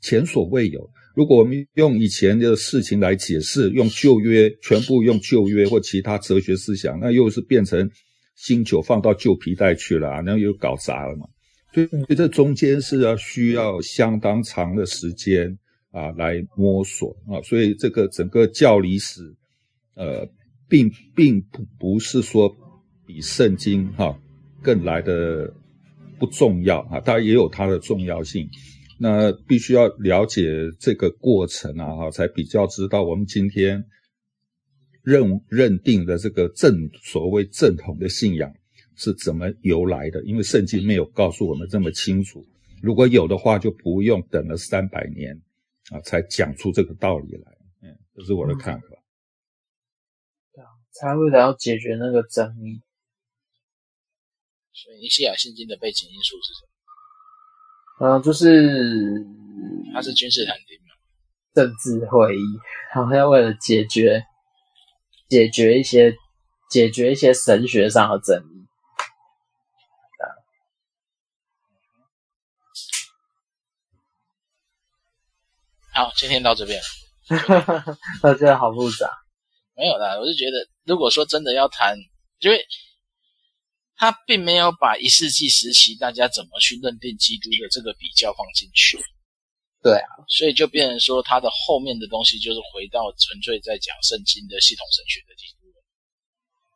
[0.00, 0.88] 前所未有。
[1.16, 7.90] 如果我们用以前的事情来解释，用旧约全部用旧约或其他哲学思想，那又是变成
[8.36, 11.26] 新酒放到旧皮袋去了，那又搞砸了嘛。
[11.74, 15.58] 所以这中间是要需要相当长的时间
[15.90, 19.34] 啊来摸索啊，所以这个整个教理史，
[19.96, 20.24] 呃。
[20.68, 22.54] 并并不不是说
[23.06, 24.18] 比圣经哈
[24.62, 25.52] 更来的
[26.18, 28.48] 不重要啊，它也有它的重要性。
[29.00, 30.44] 那必须要了解
[30.80, 33.84] 这个过程啊，哈，才比较知道我们今天
[35.04, 38.52] 认认定的这个正所谓正统的信仰
[38.96, 40.22] 是怎么由来的。
[40.24, 42.44] 因为圣经没有告诉我们这么清楚，
[42.82, 45.40] 如果有的话，就不用等了三百年
[45.92, 47.56] 啊，才讲出这个道理来。
[47.84, 48.97] 嗯，这是我的看法。
[50.92, 52.82] 才为了要解决那个争议，
[54.72, 56.62] 所以尼西亚信经的背景因素是什
[58.00, 58.18] 么？
[58.18, 59.24] 嗯，就是
[59.92, 60.94] 它是君士坦丁嘛，
[61.54, 62.42] 政治会议，
[62.94, 64.24] 然后要为了解决
[65.28, 66.16] 解决一些
[66.70, 68.68] 解决一些神学上的争议。
[75.92, 76.80] 好，今天到这边。
[78.22, 79.10] 我觉得好复杂。
[79.78, 81.96] 没有啦，我是觉得，如果说真的要谈，
[82.40, 82.58] 因为
[83.94, 88.98] 他并没有把一世纪时期大家怎么去认定基督的这个比较放进去。
[89.80, 95.78] 对啊，所以就变成说，他的后面的东西就是回到纯粹在讲圣经的系统神学的基督了。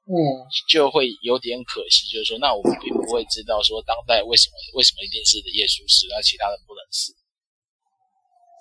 [0.07, 7.11] 嗯，就会有点可惜，就是说，那我们并不会知道说，当代为什么为什么一定是耶稣是，而其他人不能是。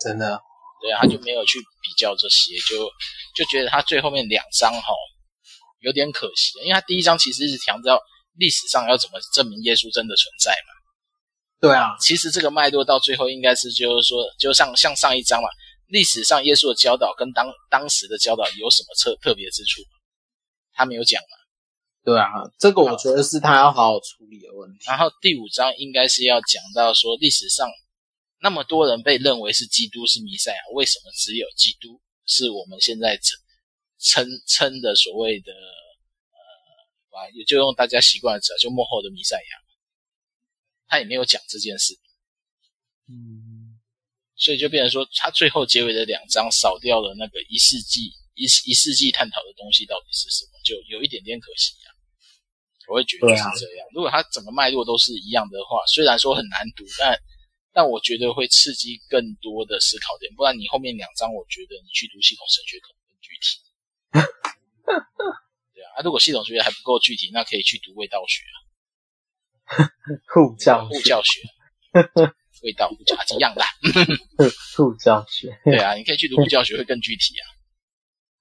[0.03, 0.41] 真的。
[0.81, 2.89] 对啊，他就没有去比较这些，就
[3.35, 4.93] 就觉得他最后面两张哈
[5.81, 8.01] 有点可惜，因为他第一章其实是强调
[8.37, 10.73] 历史上要怎么证明耶稣真的存在嘛。
[11.59, 15.47] 对啊，其实这个脉络到最后应该是就是说，就像像上一章嘛，
[15.85, 19.83] 历史上耶稣的教导跟当当时的教导有什么特特别之处？
[20.73, 21.37] 他没有讲嘛。
[22.03, 22.25] 对啊，
[22.57, 24.79] 这个我觉得是他要好好处理的问题。
[24.87, 27.69] 然后第五章应该是要讲到说历史上。
[28.43, 33.37] 那么多人被认为是基督是弥赛亚，为什么只有基督是我们现在称
[33.99, 35.53] 称称的所谓的
[37.11, 39.51] 呃，也就用大家习惯的词，就幕后的弥赛亚，
[40.87, 41.93] 他也没有讲这件事，
[43.07, 43.77] 嗯，
[44.35, 51.93] 所以就变成说，他最后结尾的两章少掉了那个一世纪一一世纪探讨的东西到底是什么，就有一点点可惜啊。
[52.87, 57.15] 我会觉得是这样，如果他整个脉络都是一样的话，虽然说很难读，但。
[57.73, 63.59] 但我觉得会刺激更多的思考点，不然你后面两章，我觉得你去读系统神学可能更具体。
[65.73, 69.87] 对啊，啊，如果系统神学还不够具体，那可以去读味道学啊，
[70.27, 71.41] 护教 护教学，
[72.63, 73.63] 味道护教一样的。
[74.75, 77.47] 护教学，对啊，你可以去读护教学会更具体啊。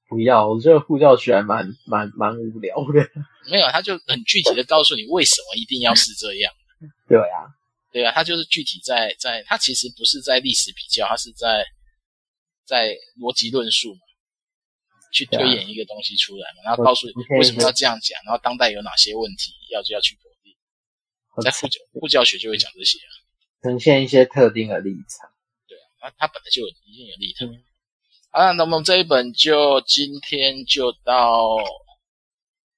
[0.09, 3.09] 不要，我觉得护教学还蛮蛮蛮无聊的。
[3.49, 6.53] 没有，他就很具体的告诉你为什么一定要是这样。
[7.07, 7.47] 对啊。
[7.93, 11.67] 对啊，他就是具体在在，他其实不是在历史比较，他是在
[12.65, 14.01] 在逻辑论述嘛，
[15.13, 20.55] 去推演一个东西出来嘛，然后告诉你为什么要这样讲，然后当代有哪些问题要就要去否定，
[21.43, 23.11] 在副教副教学就会讲这些啊，
[23.65, 25.29] 呈现一些特定的立场。
[25.67, 27.49] 对啊，那他本来就有一定有立场。
[28.31, 31.57] 啊，那么我们这一本就今天就到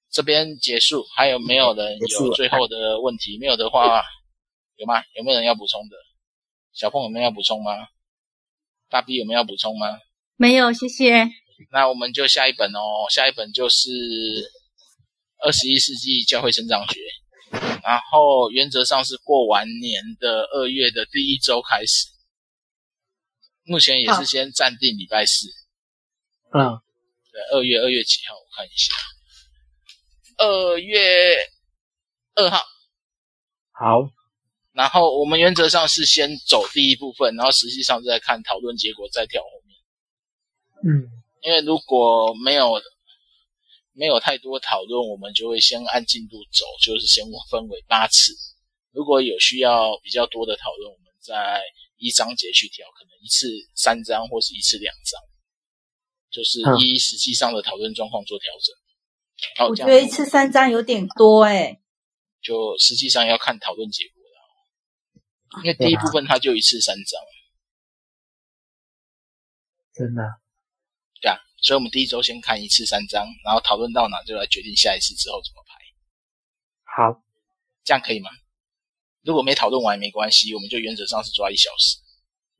[0.09, 3.37] 这边结束，还有没有人有最后的问题？
[3.37, 4.03] 没有的话。
[4.75, 5.03] 有吗？
[5.15, 5.95] 有没有人要补充的？
[6.73, 7.87] 小凤有没有要补充吗？
[8.89, 9.99] 大 B 有没有要补充吗？
[10.35, 11.27] 没有，谢谢。
[11.71, 13.91] 那我们就下一本哦，下一本就是
[15.37, 16.99] 二十一世纪教会成长学，
[17.83, 22.07] 然后原则上是过完年的二月的第一周开始，
[23.65, 25.47] 目前也是先暂定礼拜四。
[26.53, 26.81] 嗯，
[27.31, 28.35] 对，二月二月几号？
[28.35, 28.93] 我看一下，
[30.37, 31.37] 二月
[32.35, 32.63] 二号。
[33.71, 34.22] 好。
[34.73, 39.77] 然后我们原则上是先走第一部分，然后实际上再看讨论结果，再跳后面。
[40.83, 41.07] 嗯，
[41.41, 42.81] 因为如果没有
[43.93, 48.33] 没有太多讨论，我们就会先按进度走，就是先分为八次。
[48.91, 51.61] 如果有需要比较多的讨论，我们再
[51.97, 55.21] 一章节去调，可能一次三章或是一次两章，
[56.31, 58.75] 就是依实际上的讨论状况做调整。
[59.65, 61.79] 嗯、我觉得一次三章有点多哎、欸，
[62.41, 64.12] 就实际上要看讨论结果。
[65.61, 67.21] 因为第一部分它就一次三章，
[69.93, 70.23] 真的，
[71.21, 75.73] 对啊，所以我们第一周先看一次三章，然后讨论到哪就来决定下一次之后怎么排。
[76.83, 77.23] 好，
[77.83, 78.29] 这样可以吗？
[79.21, 81.97] 如果没讨论完也没关系，我们就原则上是抓一小时。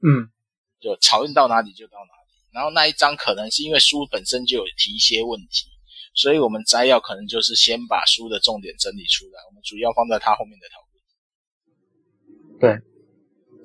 [0.05, 0.31] 嗯，
[0.79, 2.33] 就讨论到哪里就到哪里。
[2.53, 5.65] 然后那一章可能是因为书本身就有提一些问题，
[6.13, 10.82] 所以我们摘要可能就是先把书的重点整理出来，我们主要放在它后面的讨论。
[12.59, 12.79] 对，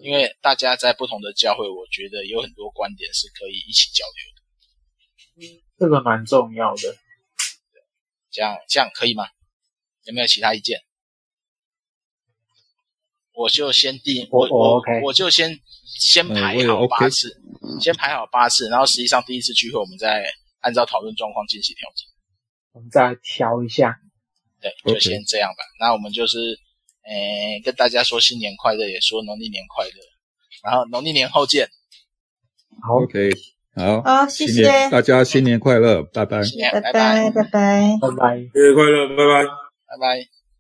[0.01, 4.39] 因为大家在不同的教会，我觉得有很多观点是可以一起交流的。
[5.37, 6.97] 嗯，这个蛮重要的。
[8.31, 9.25] 这样这样可以吗？
[10.05, 10.81] 有没有其他意见？
[13.33, 20.25] 我就先定我我我，我就先先排好八次，嗯，先排好八次，然后实际上第一次聚会，我们再
[20.61, 22.07] 按照讨论状况进行调整。
[22.73, 24.01] 我们再调一下。
[24.61, 25.63] 对，就先这样吧。
[25.63, 25.77] Okay.
[25.81, 26.59] 那我们就是。
[27.09, 29.93] 诶，跟大家说新年快乐，也说农历年快乐，
[30.63, 31.69] 然后农历年后见。
[32.83, 33.31] 好，OK，
[33.75, 34.63] 好，好，谢谢。
[34.91, 36.93] 大家，新年快乐，拜拜，拜拜，拜。
[36.93, 40.38] 拜，拜拜，拜拜，新年快乐，拜拜，拜拜。